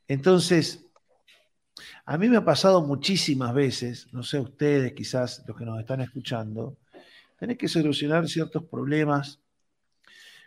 Entonces, 0.07 0.84
A 2.07 2.19
mí 2.19 2.29
me 2.29 2.37
ha 2.37 2.45
pasado 2.45 2.83
muchísimas 2.83 3.55
veces, 3.55 4.13
no 4.13 4.23
sé 4.23 4.39
ustedes, 4.39 4.93
quizás 4.93 5.43
los 5.47 5.57
que 5.57 5.65
nos 5.65 5.81
están 5.81 6.03
escuchando, 6.03 6.77
tenés 7.39 7.57
que 7.57 7.67
solucionar 7.67 8.29
ciertos 8.29 8.65
problemas 8.65 9.41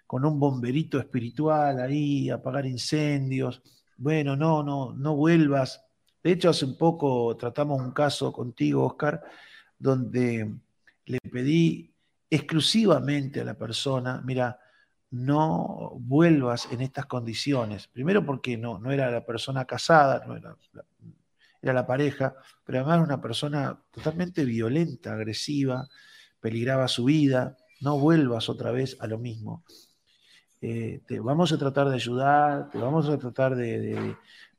con 0.05 0.23
un 0.23 0.39
bomberito 0.39 0.99
espiritual 0.99 1.79
ahí, 1.79 2.29
apagar 2.29 2.67
incendios. 2.67 3.63
Bueno, 3.97 4.35
no, 4.35 4.61
no, 4.61 4.93
no 4.93 5.15
vuelvas. 5.15 5.83
De 6.23 6.33
hecho, 6.33 6.49
hace 6.49 6.65
un 6.65 6.77
poco 6.77 7.35
tratamos 7.35 7.81
un 7.81 7.91
caso 7.91 8.31
contigo, 8.31 8.85
Oscar, 8.85 9.23
donde 9.79 10.53
le 11.05 11.19
pedí 11.21 11.91
exclusivamente 12.29 13.41
a 13.41 13.45
la 13.45 13.55
persona, 13.55 14.21
mira, 14.23 14.59
no 15.09 15.93
vuelvas 16.01 16.67
en 16.71 16.81
estas 16.81 17.07
condiciones. 17.07 17.87
Primero 17.87 18.23
porque 18.23 18.57
no, 18.57 18.77
no 18.77 18.91
era 18.91 19.09
la 19.09 19.25
persona 19.25 19.65
casada, 19.65 20.23
no 20.27 20.35
era, 20.35 20.55
era 21.67 21.73
la 21.73 21.87
pareja, 21.87 22.35
pero 22.65 22.79
además 22.79 23.05
una 23.05 23.21
persona 23.21 23.79
totalmente 23.91 24.45
violenta, 24.45 25.13
agresiva, 25.13 25.87
peligraba 26.39 26.87
su 26.87 27.05
vida. 27.05 27.57
No 27.81 27.99
vuelvas 27.99 28.49
otra 28.49 28.71
vez 28.71 28.97
a 28.99 29.07
lo 29.07 29.17
mismo. 29.17 29.63
Eh, 30.61 31.01
te 31.05 31.19
vamos 31.19 31.51
a 31.51 31.57
tratar 31.57 31.89
de 31.89 31.95
ayudar, 31.95 32.69
te 32.71 32.79
vamos 32.79 33.07
a 33.09 33.17
tratar 33.17 33.55
de, 33.55 34.15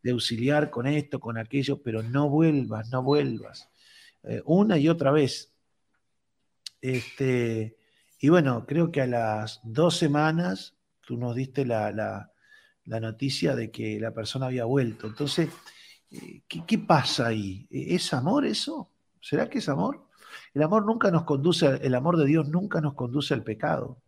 auxiliar 0.08 0.70
con 0.70 0.86
esto, 0.86 1.20
con 1.20 1.36
aquello, 1.36 1.82
pero 1.82 2.02
no 2.02 2.30
vuelvas, 2.30 2.88
no 2.90 3.02
vuelvas. 3.02 3.68
Eh, 4.22 4.40
una 4.44 4.78
y 4.78 4.88
otra 4.88 5.10
vez. 5.10 5.52
Este, 6.80 7.76
y 8.20 8.28
bueno, 8.28 8.64
creo 8.66 8.90
que 8.90 9.02
a 9.02 9.06
las 9.06 9.60
dos 9.64 9.96
semanas 9.96 10.76
tú 11.06 11.16
nos 11.16 11.34
diste 11.34 11.64
la, 11.64 12.30
noticia 12.84 13.54
de 13.54 13.70
que 13.70 13.98
la 14.00 14.12
persona 14.12 14.46
había 14.46 14.64
vuelto. 14.64 15.06
Entonces, 15.06 15.50
eh, 16.10 16.42
¿qué, 16.48 16.78
pasa 16.78 17.28
ahí? 17.28 17.66
¿Es 17.70 18.12
amor 18.14 18.46
eso? 18.46 18.90
¿Será 19.20 19.48
que 19.48 19.58
es 19.58 19.68
amor? 19.68 20.06
El 20.54 20.62
amor 20.62 20.86
nunca 20.86 21.10
nos 21.10 21.24
conduce, 21.24 21.66
el 21.66 21.94
amor 21.94 22.16
de 22.16 22.26
Dios 22.26 22.48
nunca 22.48 22.80
nos 22.80 22.94
conduce 22.94 23.34
al 23.34 23.42
pecado, 23.42 24.00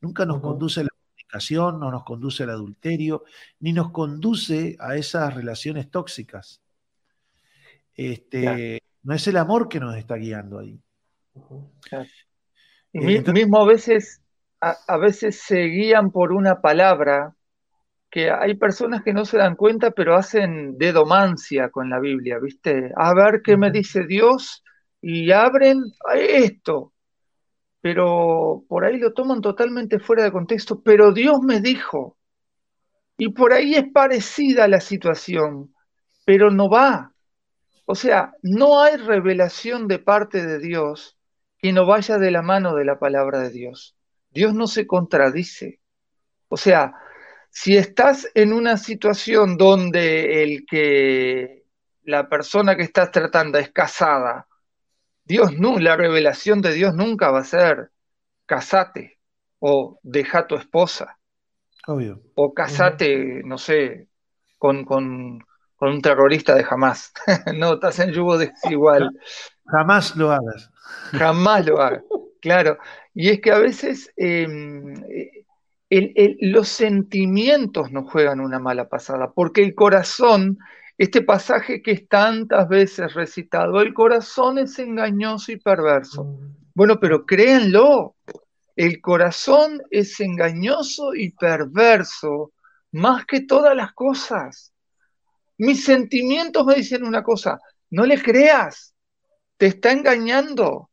nunca 0.00 0.24
nos 0.26 0.40
conduce 0.40 0.80
a 0.80 0.84
la 0.84 0.90
comunicación, 0.90 1.80
no 1.80 1.90
nos 1.90 2.04
conduce 2.04 2.42
al 2.44 2.50
adulterio, 2.50 3.24
ni 3.60 3.72
nos 3.72 3.90
conduce 3.90 4.76
a 4.78 4.96
esas 4.96 5.34
relaciones 5.34 5.90
tóxicas. 5.90 6.62
Este, 7.94 8.82
no 9.02 9.14
es 9.14 9.26
el 9.28 9.36
amor 9.36 9.68
que 9.68 9.80
nos 9.80 9.96
está 9.96 10.16
guiando 10.16 10.58
ahí. 10.58 10.80
Y 12.92 13.16
eh, 13.16 13.32
mismo 13.32 13.60
a 13.60 13.66
veces, 13.66 14.22
a, 14.60 14.96
veces 14.96 15.40
se 15.40 15.62
guían 15.64 16.10
por 16.10 16.32
una 16.32 16.60
palabra 16.60 17.34
que 18.14 18.30
hay 18.30 18.54
personas 18.54 19.02
que 19.02 19.12
no 19.12 19.24
se 19.24 19.38
dan 19.38 19.56
cuenta, 19.56 19.90
pero 19.90 20.14
hacen 20.14 20.78
dedomancia 20.78 21.70
con 21.70 21.90
la 21.90 21.98
Biblia, 21.98 22.38
¿viste? 22.38 22.92
A 22.94 23.12
ver 23.12 23.42
qué 23.42 23.56
me 23.56 23.72
dice 23.72 24.06
Dios 24.06 24.62
y 25.00 25.32
abren 25.32 25.82
esto. 26.14 26.92
Pero 27.80 28.62
por 28.68 28.84
ahí 28.84 28.98
lo 28.98 29.12
toman 29.14 29.40
totalmente 29.40 29.98
fuera 29.98 30.22
de 30.22 30.30
contexto. 30.30 30.80
Pero 30.80 31.12
Dios 31.12 31.40
me 31.42 31.60
dijo. 31.60 32.16
Y 33.18 33.30
por 33.30 33.52
ahí 33.52 33.74
es 33.74 33.86
parecida 33.92 34.68
la 34.68 34.80
situación, 34.80 35.74
pero 36.24 36.52
no 36.52 36.70
va. 36.70 37.12
O 37.84 37.96
sea, 37.96 38.34
no 38.42 38.80
hay 38.80 38.96
revelación 38.96 39.88
de 39.88 39.98
parte 39.98 40.46
de 40.46 40.60
Dios 40.60 41.18
y 41.60 41.72
no 41.72 41.84
vaya 41.84 42.16
de 42.18 42.30
la 42.30 42.42
mano 42.42 42.76
de 42.76 42.84
la 42.84 43.00
palabra 43.00 43.40
de 43.40 43.50
Dios. 43.50 43.96
Dios 44.30 44.54
no 44.54 44.68
se 44.68 44.86
contradice. 44.86 45.80
O 46.46 46.56
sea, 46.56 46.94
si 47.54 47.76
estás 47.76 48.28
en 48.34 48.52
una 48.52 48.76
situación 48.76 49.56
donde 49.56 50.42
el 50.42 50.66
que 50.66 51.62
la 52.02 52.28
persona 52.28 52.74
que 52.74 52.82
estás 52.82 53.12
tratando 53.12 53.58
es 53.58 53.70
casada, 53.70 54.48
Dios 55.24 55.56
no, 55.56 55.78
la 55.78 55.96
revelación 55.96 56.60
de 56.60 56.72
Dios 56.74 56.94
nunca 56.94 57.30
va 57.30 57.38
a 57.38 57.44
ser 57.44 57.92
casate 58.44 59.20
o 59.60 60.00
deja 60.02 60.48
tu 60.48 60.56
esposa. 60.56 61.16
Obvio. 61.86 62.20
O 62.34 62.52
casate, 62.52 63.42
no 63.44 63.56
sé, 63.56 64.08
con, 64.58 64.84
con, 64.84 65.38
con, 65.76 65.90
un 65.90 66.02
terrorista 66.02 66.56
de 66.56 66.64
jamás. 66.64 67.12
no, 67.54 67.74
estás 67.74 68.00
en 68.00 68.10
yugo 68.10 68.36
desigual. 68.36 69.10
Jamás 69.66 70.16
lo 70.16 70.32
hagas. 70.32 70.72
Jamás 71.12 71.64
lo 71.64 71.80
haga, 71.80 72.02
claro. 72.42 72.78
Y 73.14 73.30
es 73.30 73.40
que 73.40 73.52
a 73.52 73.58
veces 73.58 74.12
los 76.40 76.68
sentimientos 76.68 77.92
nos 77.92 78.10
juegan 78.10 78.40
una 78.40 78.58
mala 78.58 78.88
pasada, 78.88 79.32
porque 79.32 79.62
el 79.62 79.74
corazón, 79.74 80.58
este 80.98 81.22
pasaje 81.22 81.82
que 81.82 81.92
es 81.92 82.08
tantas 82.08 82.68
veces 82.68 83.14
recitado, 83.14 83.80
el 83.80 83.94
corazón 83.94 84.58
es 84.58 84.78
engañoso 84.78 85.52
y 85.52 85.56
perverso. 85.56 86.24
Mm. 86.24 86.56
Bueno, 86.74 86.98
pero 86.98 87.24
créanlo, 87.24 88.16
el 88.76 89.00
corazón 89.00 89.80
es 89.90 90.18
engañoso 90.20 91.14
y 91.14 91.30
perverso 91.30 92.52
más 92.92 93.24
que 93.26 93.42
todas 93.42 93.76
las 93.76 93.92
cosas. 93.92 94.72
Mis 95.58 95.84
sentimientos 95.84 96.66
me 96.66 96.74
dicen 96.74 97.04
una 97.04 97.22
cosa, 97.22 97.60
no 97.90 98.04
le 98.04 98.20
creas, 98.20 98.94
te 99.56 99.66
está 99.66 99.92
engañando, 99.92 100.90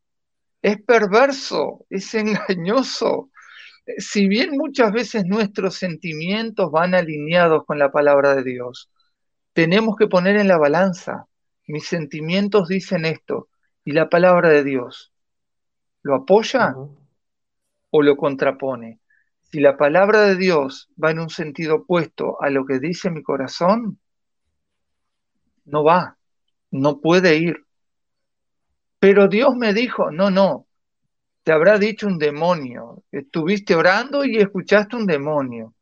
es 0.62 0.82
perverso, 0.84 1.86
es 1.90 2.14
engañoso. 2.14 3.31
Si 3.98 4.28
bien 4.28 4.52
muchas 4.52 4.92
veces 4.92 5.26
nuestros 5.26 5.76
sentimientos 5.76 6.72
van 6.72 6.94
alineados 6.94 7.66
con 7.66 7.80
la 7.80 7.92
palabra 7.92 8.36
de 8.36 8.44
Dios, 8.44 8.90
tenemos 9.54 9.96
que 9.96 10.08
poner 10.08 10.38
en 10.38 10.48
la 10.48 10.58
balanza, 10.58 11.28
mis 11.68 11.88
sentimientos 11.88 12.68
dicen 12.68 13.06
esto, 13.06 13.50
y 13.84 13.92
la 13.92 14.10
palabra 14.10 14.50
de 14.50 14.64
Dios, 14.64 15.12
¿lo 16.04 16.16
apoya 16.16 16.76
o 17.90 18.02
lo 18.02 18.18
contrapone? 18.18 19.00
Si 19.44 19.60
la 19.60 19.76
palabra 19.78 20.22
de 20.22 20.36
Dios 20.36 20.90
va 21.02 21.12
en 21.12 21.20
un 21.20 21.30
sentido 21.30 21.76
opuesto 21.76 22.42
a 22.42 22.50
lo 22.50 22.66
que 22.66 22.80
dice 22.80 23.10
mi 23.10 23.22
corazón, 23.22 24.00
no 25.66 25.84
va, 25.84 26.18
no 26.72 27.02
puede 27.02 27.38
ir. 27.38 27.66
Pero 29.00 29.28
Dios 29.28 29.56
me 29.56 29.74
dijo, 29.74 30.12
no, 30.12 30.30
no, 30.30 30.68
te 31.44 31.52
habrá 31.52 31.78
dicho 31.78 32.08
un 32.08 32.18
demonio. 32.18 33.04
Estuviste 33.12 33.76
orando 33.76 34.24
y 34.24 34.38
escuchaste 34.38 34.96
un 34.96 35.06
demonio. 35.06 35.74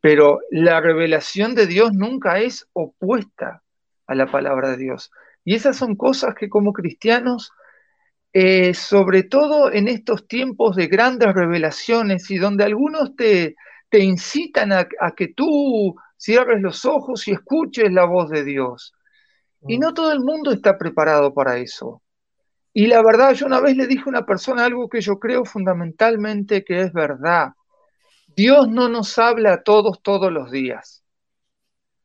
Pero 0.00 0.40
la 0.50 0.80
revelación 0.80 1.54
de 1.54 1.66
Dios 1.66 1.92
nunca 1.92 2.40
es 2.40 2.66
opuesta 2.72 3.62
a 4.06 4.14
la 4.14 4.30
palabra 4.30 4.70
de 4.70 4.76
Dios. 4.78 5.10
Y 5.44 5.54
esas 5.54 5.76
son 5.76 5.96
cosas 5.96 6.34
que 6.34 6.48
como 6.48 6.72
cristianos, 6.72 7.52
eh, 8.32 8.74
sobre 8.74 9.22
todo 9.22 9.72
en 9.72 9.88
estos 9.88 10.26
tiempos 10.26 10.76
de 10.76 10.86
grandes 10.86 11.32
revelaciones 11.34 12.30
y 12.30 12.38
donde 12.38 12.64
algunos 12.64 13.14
te, 13.14 13.56
te 13.90 14.00
incitan 14.00 14.72
a, 14.72 14.88
a 15.00 15.12
que 15.12 15.28
tú 15.28 15.94
cierres 16.16 16.62
los 16.62 16.84
ojos 16.84 17.28
y 17.28 17.32
escuches 17.32 17.92
la 17.92 18.04
voz 18.04 18.30
de 18.30 18.44
Dios. 18.44 18.94
Y 19.68 19.78
no 19.78 19.94
todo 19.94 20.12
el 20.12 20.20
mundo 20.20 20.50
está 20.50 20.78
preparado 20.78 21.32
para 21.34 21.58
eso. 21.58 22.02
Y 22.72 22.86
la 22.86 23.02
verdad, 23.02 23.34
yo 23.34 23.46
una 23.46 23.60
vez 23.60 23.76
le 23.76 23.86
dije 23.86 24.04
a 24.06 24.08
una 24.08 24.26
persona 24.26 24.64
algo 24.64 24.88
que 24.88 25.00
yo 25.00 25.18
creo 25.18 25.44
fundamentalmente 25.44 26.64
que 26.64 26.80
es 26.80 26.92
verdad. 26.92 27.52
Dios 28.34 28.68
no 28.68 28.88
nos 28.88 29.18
habla 29.18 29.54
a 29.54 29.62
todos 29.62 30.00
todos 30.02 30.32
los 30.32 30.50
días. 30.50 31.04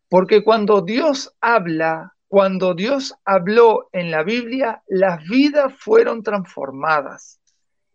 Porque 0.09 0.43
cuando 0.43 0.81
Dios 0.81 1.33
habla, 1.39 2.13
cuando 2.27 2.73
Dios 2.73 3.15
habló 3.23 3.89
en 3.93 4.11
la 4.11 4.23
Biblia, 4.23 4.83
las 4.87 5.23
vidas 5.23 5.73
fueron 5.77 6.23
transformadas. 6.23 7.39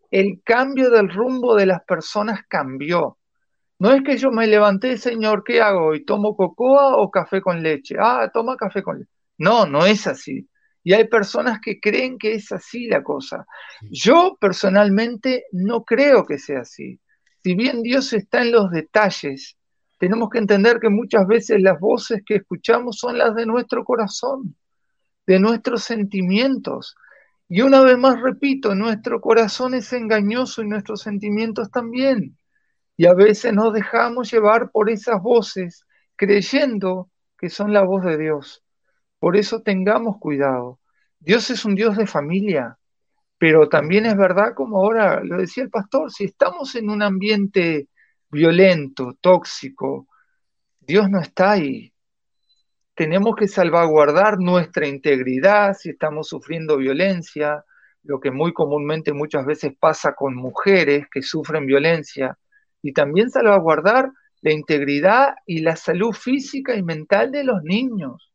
El 0.09 0.41
cambio 0.43 0.89
del 0.89 1.09
rumbo 1.09 1.55
de 1.55 1.67
las 1.67 1.83
personas 1.83 2.41
cambió. 2.47 3.17
No 3.79 3.91
es 3.91 4.01
que 4.03 4.17
yo 4.17 4.31
me 4.31 4.47
levanté, 4.47 4.97
Señor, 4.97 5.43
¿qué 5.43 5.61
hago 5.61 5.93
¿Y 5.93 6.05
¿Tomo 6.05 6.35
cocoa 6.35 6.97
o 6.97 7.11
café 7.11 7.41
con 7.41 7.61
leche? 7.61 7.95
Ah, 7.99 8.29
toma 8.33 8.55
café 8.55 8.81
con 8.81 8.99
leche. 8.99 9.11
No, 9.37 9.65
no 9.65 9.85
es 9.85 10.07
así. 10.07 10.47
Y 10.83 10.93
hay 10.93 11.07
personas 11.07 11.59
que 11.61 11.79
creen 11.79 12.17
que 12.17 12.33
es 12.33 12.51
así 12.51 12.87
la 12.87 13.01
cosa. 13.01 13.45
Yo 13.89 14.37
personalmente 14.39 15.45
no 15.51 15.83
creo 15.83 16.25
que 16.25 16.37
sea 16.37 16.61
así. 16.61 16.99
Si 17.41 17.55
bien 17.55 17.81
Dios 17.81 18.11
está 18.13 18.41
en 18.41 18.51
los 18.51 18.69
detalles, 18.69 19.57
tenemos 19.97 20.29
que 20.29 20.39
entender 20.39 20.79
que 20.79 20.89
muchas 20.89 21.25
veces 21.25 21.61
las 21.61 21.79
voces 21.79 22.21
que 22.25 22.35
escuchamos 22.35 22.97
son 22.97 23.17
las 23.17 23.33
de 23.35 23.45
nuestro 23.45 23.85
corazón, 23.85 24.55
de 25.25 25.39
nuestros 25.39 25.83
sentimientos. 25.83 26.95
Y 27.47 27.61
una 27.61 27.81
vez 27.81 27.97
más 27.97 28.21
repito, 28.21 28.75
nuestro 28.75 29.21
corazón 29.21 29.73
es 29.73 29.93
engañoso 29.93 30.61
y 30.61 30.67
nuestros 30.67 31.01
sentimientos 31.01 31.71
también. 31.71 32.37
Y 32.97 33.05
a 33.05 33.13
veces 33.13 33.53
nos 33.53 33.73
dejamos 33.73 34.31
llevar 34.31 34.71
por 34.71 34.89
esas 34.89 35.21
voces 35.21 35.85
creyendo 36.15 37.09
que 37.37 37.49
son 37.49 37.73
la 37.73 37.83
voz 37.83 38.03
de 38.03 38.17
Dios. 38.17 38.62
Por 39.23 39.37
eso 39.37 39.61
tengamos 39.61 40.17
cuidado. 40.17 40.81
Dios 41.17 41.49
es 41.49 41.63
un 41.63 41.75
Dios 41.75 41.95
de 41.95 42.05
familia, 42.05 42.77
pero 43.37 43.69
también 43.69 44.05
es 44.05 44.17
verdad, 44.17 44.53
como 44.53 44.79
ahora 44.79 45.23
lo 45.23 45.37
decía 45.37 45.63
el 45.63 45.69
pastor, 45.69 46.11
si 46.11 46.25
estamos 46.25 46.75
en 46.75 46.89
un 46.89 47.01
ambiente 47.01 47.87
violento, 48.29 49.17
tóxico, 49.21 50.09
Dios 50.81 51.09
no 51.09 51.21
está 51.21 51.51
ahí. 51.51 51.93
tenemos 52.95 53.37
que 53.37 53.47
salvaguardar 53.47 54.39
nuestra 54.39 54.89
integridad 54.89 55.73
si 55.73 55.91
estamos 55.91 56.27
sufriendo 56.27 56.75
violencia, 56.75 57.63
lo 58.03 58.19
que 58.19 58.29
muy 58.29 58.51
comúnmente 58.51 59.13
muchas 59.13 59.45
veces 59.45 59.71
pasa 59.79 60.15
con 60.15 60.35
mujeres 60.35 61.05
que 61.09 61.21
sufren 61.21 61.65
violencia, 61.65 62.37
y 62.81 62.91
también 62.91 63.29
salvaguardar 63.29 64.11
la 64.41 64.51
integridad 64.51 65.35
y 65.45 65.61
la 65.61 65.77
salud 65.77 66.11
física 66.11 66.75
y 66.75 66.83
mental 66.83 67.31
de 67.31 67.45
los 67.45 67.63
niños. 67.63 68.32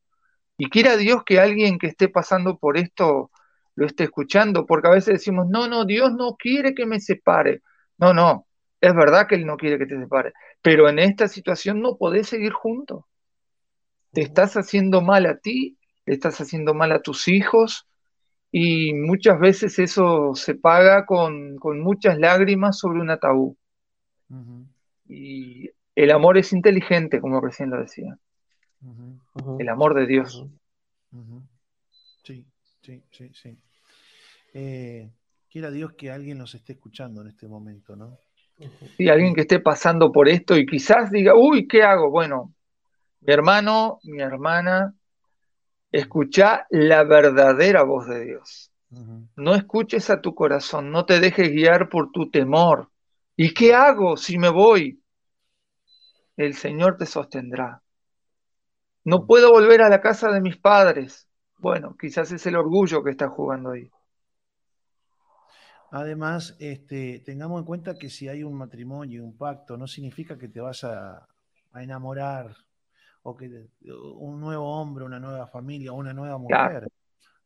Y 0.58 0.68
quiera 0.68 0.96
Dios 0.96 1.22
que 1.24 1.40
alguien 1.40 1.78
que 1.78 1.86
esté 1.86 2.08
pasando 2.08 2.58
por 2.58 2.76
esto 2.76 3.30
lo 3.76 3.86
esté 3.86 4.04
escuchando, 4.04 4.66
porque 4.66 4.88
a 4.88 4.92
veces 4.92 5.14
decimos, 5.14 5.46
no, 5.48 5.68
no, 5.68 5.84
Dios 5.84 6.12
no 6.12 6.34
quiere 6.36 6.74
que 6.74 6.84
me 6.84 6.98
separe. 6.98 7.62
No, 7.96 8.12
no, 8.12 8.46
es 8.80 8.92
verdad 8.92 9.28
que 9.28 9.36
Él 9.36 9.46
no 9.46 9.56
quiere 9.56 9.78
que 9.78 9.86
te 9.86 9.98
separe, 9.98 10.32
pero 10.60 10.88
en 10.88 10.98
esta 10.98 11.28
situación 11.28 11.80
no 11.80 11.96
podés 11.96 12.28
seguir 12.28 12.52
juntos. 12.52 13.04
Te 14.12 14.22
estás 14.22 14.56
haciendo 14.56 15.00
mal 15.00 15.26
a 15.26 15.38
ti, 15.38 15.78
te 16.04 16.12
estás 16.12 16.40
haciendo 16.40 16.74
mal 16.74 16.90
a 16.90 17.02
tus 17.02 17.28
hijos, 17.28 17.86
y 18.50 18.94
muchas 18.94 19.38
veces 19.38 19.78
eso 19.78 20.34
se 20.34 20.54
paga 20.54 21.06
con, 21.06 21.56
muchas 21.80 22.18
lágrimas 22.18 22.78
sobre 22.78 23.00
un 23.00 23.10
ataúd. 23.10 23.54
Y 25.06 25.70
el 25.94 26.10
amor 26.10 26.38
es 26.38 26.52
inteligente, 26.52 27.20
como 27.20 27.40
recién 27.40 27.70
lo 27.70 27.80
decía. 27.80 28.18
El 29.58 29.68
amor 29.68 29.94
de 29.94 30.06
Dios. 30.06 30.44
Sí, 32.22 32.46
sí, 32.82 33.02
sí, 33.10 33.30
sí. 33.34 33.58
Eh, 34.54 35.10
quiera 35.50 35.70
Dios 35.70 35.92
que 35.94 36.10
alguien 36.10 36.38
nos 36.38 36.54
esté 36.54 36.74
escuchando 36.74 37.22
en 37.22 37.28
este 37.28 37.48
momento, 37.48 37.96
¿no? 37.96 38.18
Sí, 38.96 39.08
alguien 39.08 39.34
que 39.34 39.42
esté 39.42 39.60
pasando 39.60 40.10
por 40.10 40.28
esto 40.28 40.56
y 40.56 40.66
quizás 40.66 41.10
diga, 41.10 41.34
uy, 41.36 41.68
¿qué 41.68 41.82
hago? 41.82 42.10
Bueno, 42.10 42.54
mi 43.20 43.32
hermano, 43.32 44.00
mi 44.04 44.20
hermana, 44.20 44.94
escucha 45.92 46.66
la 46.70 47.04
verdadera 47.04 47.82
voz 47.82 48.08
de 48.08 48.24
Dios. 48.24 48.72
No 49.36 49.54
escuches 49.54 50.10
a 50.10 50.20
tu 50.20 50.34
corazón, 50.34 50.90
no 50.90 51.04
te 51.04 51.20
dejes 51.20 51.50
guiar 51.50 51.88
por 51.88 52.10
tu 52.10 52.30
temor. 52.30 52.90
¿Y 53.36 53.54
qué 53.54 53.74
hago 53.74 54.16
si 54.16 54.38
me 54.38 54.48
voy? 54.48 55.00
El 56.36 56.54
Señor 56.54 56.96
te 56.96 57.06
sostendrá. 57.06 57.82
No 59.08 59.24
puedo 59.24 59.50
volver 59.50 59.80
a 59.80 59.88
la 59.88 60.02
casa 60.02 60.30
de 60.30 60.42
mis 60.42 60.58
padres. 60.58 61.26
Bueno, 61.56 61.96
quizás 61.98 62.30
es 62.30 62.44
el 62.46 62.56
orgullo 62.56 63.02
que 63.02 63.10
está 63.10 63.30
jugando 63.30 63.70
ahí. 63.70 63.90
Además, 65.90 66.54
este, 66.58 67.20
tengamos 67.20 67.60
en 67.60 67.64
cuenta 67.64 67.94
que 67.94 68.10
si 68.10 68.28
hay 68.28 68.42
un 68.42 68.52
matrimonio, 68.52 69.24
un 69.24 69.34
pacto, 69.34 69.78
no 69.78 69.86
significa 69.86 70.36
que 70.36 70.48
te 70.48 70.60
vas 70.60 70.84
a, 70.84 71.26
enamorar 71.76 72.54
o 73.22 73.34
que 73.34 73.70
un 74.18 74.40
nuevo 74.40 74.78
hombre, 74.78 75.06
una 75.06 75.18
nueva 75.18 75.46
familia, 75.46 75.92
una 75.92 76.12
nueva 76.12 76.36
mujer. 76.36 76.86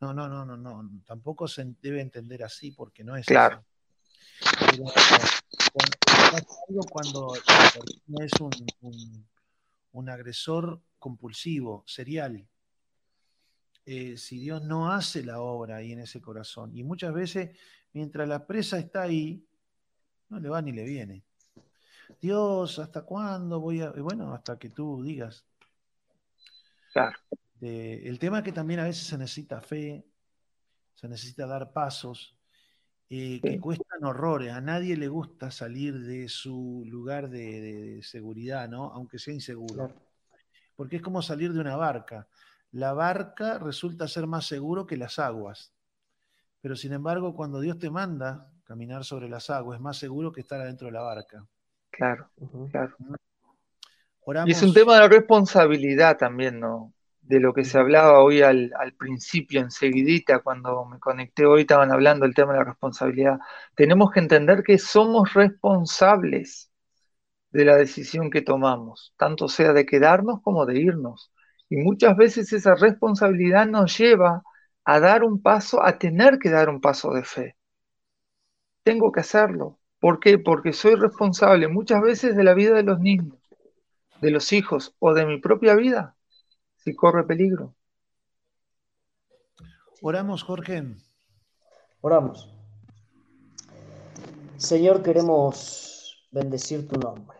No, 0.00 0.12
no, 0.12 0.28
no, 0.28 0.44
no, 0.44 0.56
no. 0.56 0.90
Tampoco 1.06 1.46
se 1.46 1.76
debe 1.80 2.00
entender 2.00 2.42
así 2.42 2.72
porque 2.72 3.04
no 3.04 3.14
es 3.14 3.24
claro. 3.24 3.64
Pero, 4.68 4.82
cuando, 6.90 7.32
cuando 7.34 7.34
es 8.20 8.32
un, 8.40 8.50
un, 9.92 10.08
agresor 10.08 10.80
compulsivo, 11.02 11.82
serial, 11.84 12.46
eh, 13.84 14.16
si 14.16 14.38
Dios 14.38 14.62
no 14.62 14.92
hace 14.92 15.24
la 15.24 15.40
obra 15.40 15.78
ahí 15.78 15.90
en 15.90 15.98
ese 15.98 16.20
corazón, 16.20 16.70
y 16.76 16.84
muchas 16.84 17.12
veces 17.12 17.58
mientras 17.92 18.28
la 18.28 18.46
presa 18.46 18.78
está 18.78 19.02
ahí, 19.02 19.44
no 20.28 20.38
le 20.38 20.48
va 20.48 20.62
ni 20.62 20.70
le 20.70 20.84
viene. 20.84 21.24
Dios, 22.20 22.78
¿hasta 22.78 23.02
cuándo 23.02 23.58
voy 23.58 23.80
a...? 23.80 23.90
Bueno, 23.90 24.32
hasta 24.32 24.56
que 24.58 24.70
tú 24.70 25.02
digas. 25.02 25.44
Claro. 26.92 27.18
el 27.60 28.18
tema 28.18 28.38
es 28.38 28.44
que 28.44 28.52
también 28.52 28.80
a 28.80 28.84
veces 28.84 29.06
se 29.06 29.18
necesita 29.18 29.60
fe, 29.60 30.04
se 30.94 31.08
necesita 31.08 31.46
dar 31.46 31.72
pasos 31.72 32.36
eh, 33.10 33.40
que 33.42 33.58
cuestan 33.58 34.04
horrores. 34.04 34.52
A 34.52 34.60
nadie 34.60 34.96
le 34.96 35.08
gusta 35.08 35.50
salir 35.50 35.98
de 35.98 36.28
su 36.28 36.84
lugar 36.86 37.28
de, 37.28 38.00
seguridad, 38.02 38.68
¿no? 38.68 38.92
Aunque 38.92 39.18
sea 39.18 39.34
inseguro. 39.34 39.92
Porque 40.76 40.96
es 40.96 41.02
como 41.02 41.22
salir 41.22 41.52
de 41.52 41.60
una 41.60 41.76
barca. 41.76 42.28
La 42.70 42.92
barca 42.92 43.58
resulta 43.58 44.08
ser 44.08 44.26
más 44.26 44.46
seguro 44.46 44.86
que 44.86 44.96
las 44.96 45.18
aguas. 45.18 45.72
Pero 46.60 46.76
sin 46.76 46.92
embargo, 46.92 47.34
cuando 47.34 47.60
Dios 47.60 47.78
te 47.78 47.90
manda 47.90 48.50
caminar 48.64 49.04
sobre 49.04 49.28
las 49.28 49.50
aguas, 49.50 49.76
es 49.76 49.82
más 49.82 49.98
seguro 49.98 50.32
que 50.32 50.40
estar 50.40 50.60
adentro 50.60 50.86
de 50.86 50.92
la 50.92 51.02
barca. 51.02 51.46
Claro, 51.90 52.30
claro. 52.70 52.96
Y 54.46 54.52
es 54.52 54.62
un 54.62 54.72
tema 54.72 55.00
de 55.00 55.08
responsabilidad 55.08 56.16
también, 56.16 56.60
¿no? 56.60 56.94
De 57.20 57.40
lo 57.40 57.52
que 57.52 57.64
se 57.64 57.78
hablaba 57.78 58.20
hoy 58.20 58.40
al, 58.40 58.72
principio, 58.96 59.60
enseguidita, 59.60 60.38
cuando 60.38 60.84
me 60.84 60.98
conecté 60.98 61.44
hoy, 61.44 61.62
estaban 61.62 61.90
hablando 61.90 62.24
del 62.24 62.34
tema 62.34 62.52
de 62.52 62.60
la 62.60 62.64
responsabilidad. 62.64 63.38
Tenemos 63.74 64.10
que 64.10 64.20
entender 64.20 64.62
que 64.62 64.78
somos 64.78 65.34
responsables 65.34 66.70
de 67.52 67.64
la 67.64 67.76
decisión 67.76 68.30
que 68.30 68.42
tomamos, 68.42 69.14
tanto 69.16 69.48
sea 69.48 69.72
de 69.72 69.86
quedarnos 69.86 70.40
como 70.42 70.66
de 70.66 70.80
irnos. 70.80 71.32
Y 71.68 71.76
muchas 71.76 72.16
veces 72.16 72.52
esa 72.52 72.74
responsabilidad 72.74 73.66
nos 73.66 73.96
lleva 73.96 74.42
a 74.84 75.00
dar 75.00 75.22
un 75.24 75.40
paso, 75.40 75.82
a 75.82 75.98
tener 75.98 76.38
que 76.38 76.50
dar 76.50 76.68
un 76.68 76.80
paso 76.80 77.12
de 77.12 77.24
fe. 77.24 77.56
Tengo 78.82 79.12
que 79.12 79.20
hacerlo. 79.20 79.78
¿Por 80.00 80.18
qué? 80.18 80.38
Porque 80.38 80.72
soy 80.72 80.96
responsable 80.96 81.68
muchas 81.68 82.02
veces 82.02 82.36
de 82.36 82.42
la 82.42 82.54
vida 82.54 82.74
de 82.74 82.82
los 82.82 82.98
niños, 82.98 83.38
de 84.20 84.30
los 84.30 84.52
hijos 84.52 84.96
o 84.98 85.14
de 85.14 85.26
mi 85.26 85.38
propia 85.38 85.76
vida, 85.76 86.16
si 86.76 86.94
corre 86.94 87.24
peligro. 87.24 87.74
Oramos, 90.00 90.42
Jorge. 90.42 90.82
Oramos. 92.00 92.52
Señor, 94.56 95.02
queremos 95.02 96.26
bendecir 96.32 96.88
tu 96.88 96.98
nombre, 96.98 97.38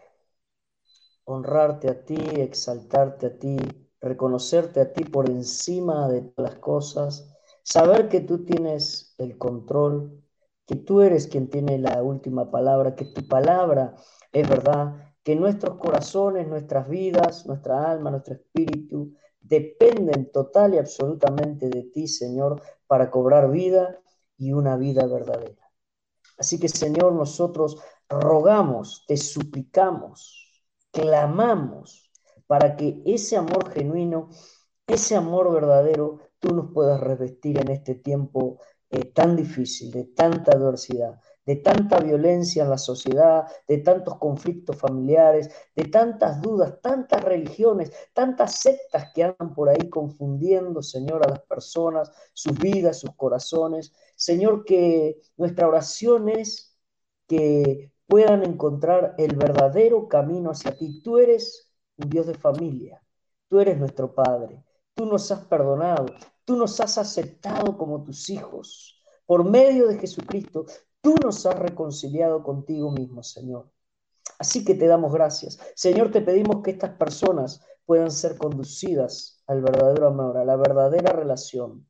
honrarte 1.32 1.88
a 1.88 2.04
ti, 2.04 2.18
exaltarte 2.36 3.26
a 3.26 3.38
ti, 3.38 3.56
reconocerte 4.00 4.80
a 4.80 4.92
ti 4.92 5.04
por 5.04 5.28
encima 5.28 6.08
de 6.08 6.32
las 6.36 6.56
cosas 6.56 7.32
Saber 7.64 8.08
que 8.08 8.20
tú 8.20 8.44
tienes 8.44 9.14
el 9.18 9.38
control, 9.38 10.20
que 10.66 10.74
tú 10.74 11.00
eres 11.00 11.28
quien 11.28 11.48
tiene 11.48 11.78
la 11.78 12.02
última 12.02 12.50
palabra, 12.50 12.96
que 12.96 13.04
tu 13.04 13.26
palabra 13.28 13.94
es 14.32 14.48
verdad, 14.48 15.14
que 15.22 15.36
nuestros 15.36 15.76
corazones, 15.76 16.48
nuestras 16.48 16.88
vidas, 16.88 17.46
nuestra 17.46 17.88
alma, 17.88 18.10
nuestro 18.10 18.34
espíritu 18.34 19.14
dependen 19.40 20.32
total 20.32 20.74
y 20.74 20.78
absolutamente 20.78 21.68
de 21.68 21.84
ti, 21.84 22.08
Señor, 22.08 22.60
para 22.88 23.12
cobrar 23.12 23.48
vida 23.50 24.00
y 24.36 24.52
una 24.52 24.76
vida 24.76 25.06
verdadera. 25.06 25.70
Así 26.38 26.58
que, 26.58 26.68
Señor, 26.68 27.12
nosotros 27.12 27.78
rogamos, 28.08 29.04
te 29.06 29.16
suplicamos, 29.16 30.41
clamamos 30.92 32.10
para 32.46 32.76
que 32.76 33.02
ese 33.04 33.36
amor 33.36 33.70
genuino, 33.70 34.28
ese 34.86 35.16
amor 35.16 35.52
verdadero 35.52 36.18
tú 36.38 36.54
nos 36.54 36.72
puedas 36.72 37.00
revestir 37.00 37.58
en 37.58 37.70
este 37.70 37.94
tiempo 37.94 38.58
eh, 38.90 39.06
tan 39.06 39.34
difícil, 39.36 39.90
de 39.90 40.04
tanta 40.04 40.52
adversidad, 40.52 41.18
de 41.46 41.56
tanta 41.56 41.98
violencia 41.98 42.62
en 42.62 42.70
la 42.70 42.76
sociedad, 42.76 43.46
de 43.66 43.78
tantos 43.78 44.18
conflictos 44.18 44.76
familiares, 44.76 45.50
de 45.74 45.84
tantas 45.86 46.42
dudas, 46.42 46.78
tantas 46.82 47.24
religiones, 47.24 47.90
tantas 48.12 48.60
sectas 48.60 49.10
que 49.14 49.24
andan 49.24 49.54
por 49.54 49.70
ahí 49.70 49.88
confundiendo, 49.88 50.82
Señor, 50.82 51.24
a 51.24 51.30
las 51.30 51.40
personas, 51.40 52.12
sus 52.34 52.52
vidas, 52.58 53.00
sus 53.00 53.14
corazones. 53.16 53.94
Señor, 54.14 54.64
que 54.64 55.22
nuestra 55.38 55.66
oración 55.68 56.28
es 56.28 56.76
que 57.26 57.92
puedan 58.12 58.44
encontrar 58.44 59.14
el 59.16 59.36
verdadero 59.36 60.06
camino 60.06 60.50
hacia 60.50 60.76
ti. 60.76 61.00
Tú 61.00 61.16
eres 61.16 61.72
un 61.96 62.10
Dios 62.10 62.26
de 62.26 62.34
familia, 62.34 63.02
tú 63.48 63.58
eres 63.58 63.78
nuestro 63.78 64.14
Padre, 64.14 64.62
tú 64.94 65.06
nos 65.06 65.32
has 65.32 65.46
perdonado, 65.46 66.04
Tú 66.44 66.56
nos 66.56 66.80
has 66.80 66.98
aceptado 66.98 67.76
como 67.78 68.02
tus 68.02 68.28
hijos. 68.30 69.00
Por 69.26 69.48
medio 69.48 69.86
de 69.86 69.98
Jesucristo, 69.98 70.66
tú 71.00 71.14
nos 71.22 71.46
has 71.46 71.58
reconciliado 71.58 72.42
contigo 72.42 72.90
mismo, 72.90 73.22
Señor. 73.22 73.70
Así 74.38 74.64
que 74.64 74.74
te 74.74 74.86
damos 74.86 75.12
gracias. 75.12 75.58
Señor, 75.76 76.10
te 76.10 76.20
pedimos 76.20 76.62
que 76.62 76.72
estas 76.72 76.96
personas 76.96 77.60
puedan 77.86 78.10
ser 78.10 78.36
conducidas 78.36 79.42
al 79.46 79.62
verdadero 79.62 80.08
amor, 80.08 80.36
a 80.36 80.44
la 80.44 80.56
verdadera 80.56 81.12
relación, 81.12 81.88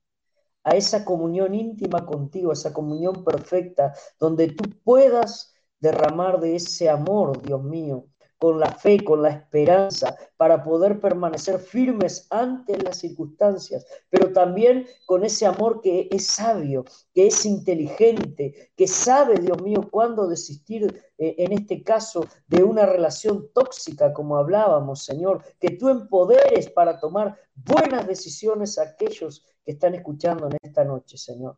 a 0.65 0.77
esa 0.77 1.05
comunión 1.05 1.55
íntima 1.55 2.05
contigo, 2.05 2.51
a 2.51 2.55
esa 2.55 2.75
comunión 2.75 3.25
perfecta, 3.25 3.95
donde 4.21 4.49
tú 4.49 4.69
puedas 4.85 5.52
derramar 5.83 6.41
de 6.41 6.57
ese 6.57 6.89
amor, 6.89 7.43
Dios 7.43 7.63
mío, 7.63 8.07
con 8.39 8.59
la 8.59 8.73
fe, 8.73 9.05
con 9.05 9.23
la 9.23 9.31
esperanza, 9.31 10.17
para 10.37 10.65
poder 10.65 11.01
permanecer 11.01 11.59
firmes 11.59 12.27
ante 12.31 12.77
las 12.77 12.99
circunstancias, 12.99 13.85
pero 14.09 14.33
también 14.33 14.87
con 15.07 15.25
ese 15.25 15.45
amor 15.45 15.81
que 15.81 16.09
es 16.11 16.27
sabio, 16.27 16.85
que 17.13 17.27
es 17.27 17.45
inteligente, 17.45 18.73
que 18.77 18.87
sabe, 18.89 19.39
Dios 19.39 19.61
mío, 19.63 19.89
cuándo 19.91 20.27
desistir, 20.27 21.03
eh, 21.19 21.35
en 21.39 21.53
este 21.53 21.83
caso, 21.83 22.27
de 22.47 22.63
una 22.63 22.87
relación 22.87 23.49
tóxica, 23.53 24.13
como 24.13 24.37
hablábamos, 24.37 25.05
Señor, 25.05 25.43
que 25.61 25.71
tú 25.77 25.89
empoderes 25.89 26.71
para 26.71 26.99
tomar 26.99 27.37
buenas 27.55 28.07
decisiones 28.07 28.79
a 28.79 28.83
aquellos 28.83 29.47
que 29.65 29.73
están 29.73 29.95
escuchando 29.95 30.47
en 30.49 30.59
esta 30.63 30.85
noche, 30.85 31.17
Señor 31.17 31.57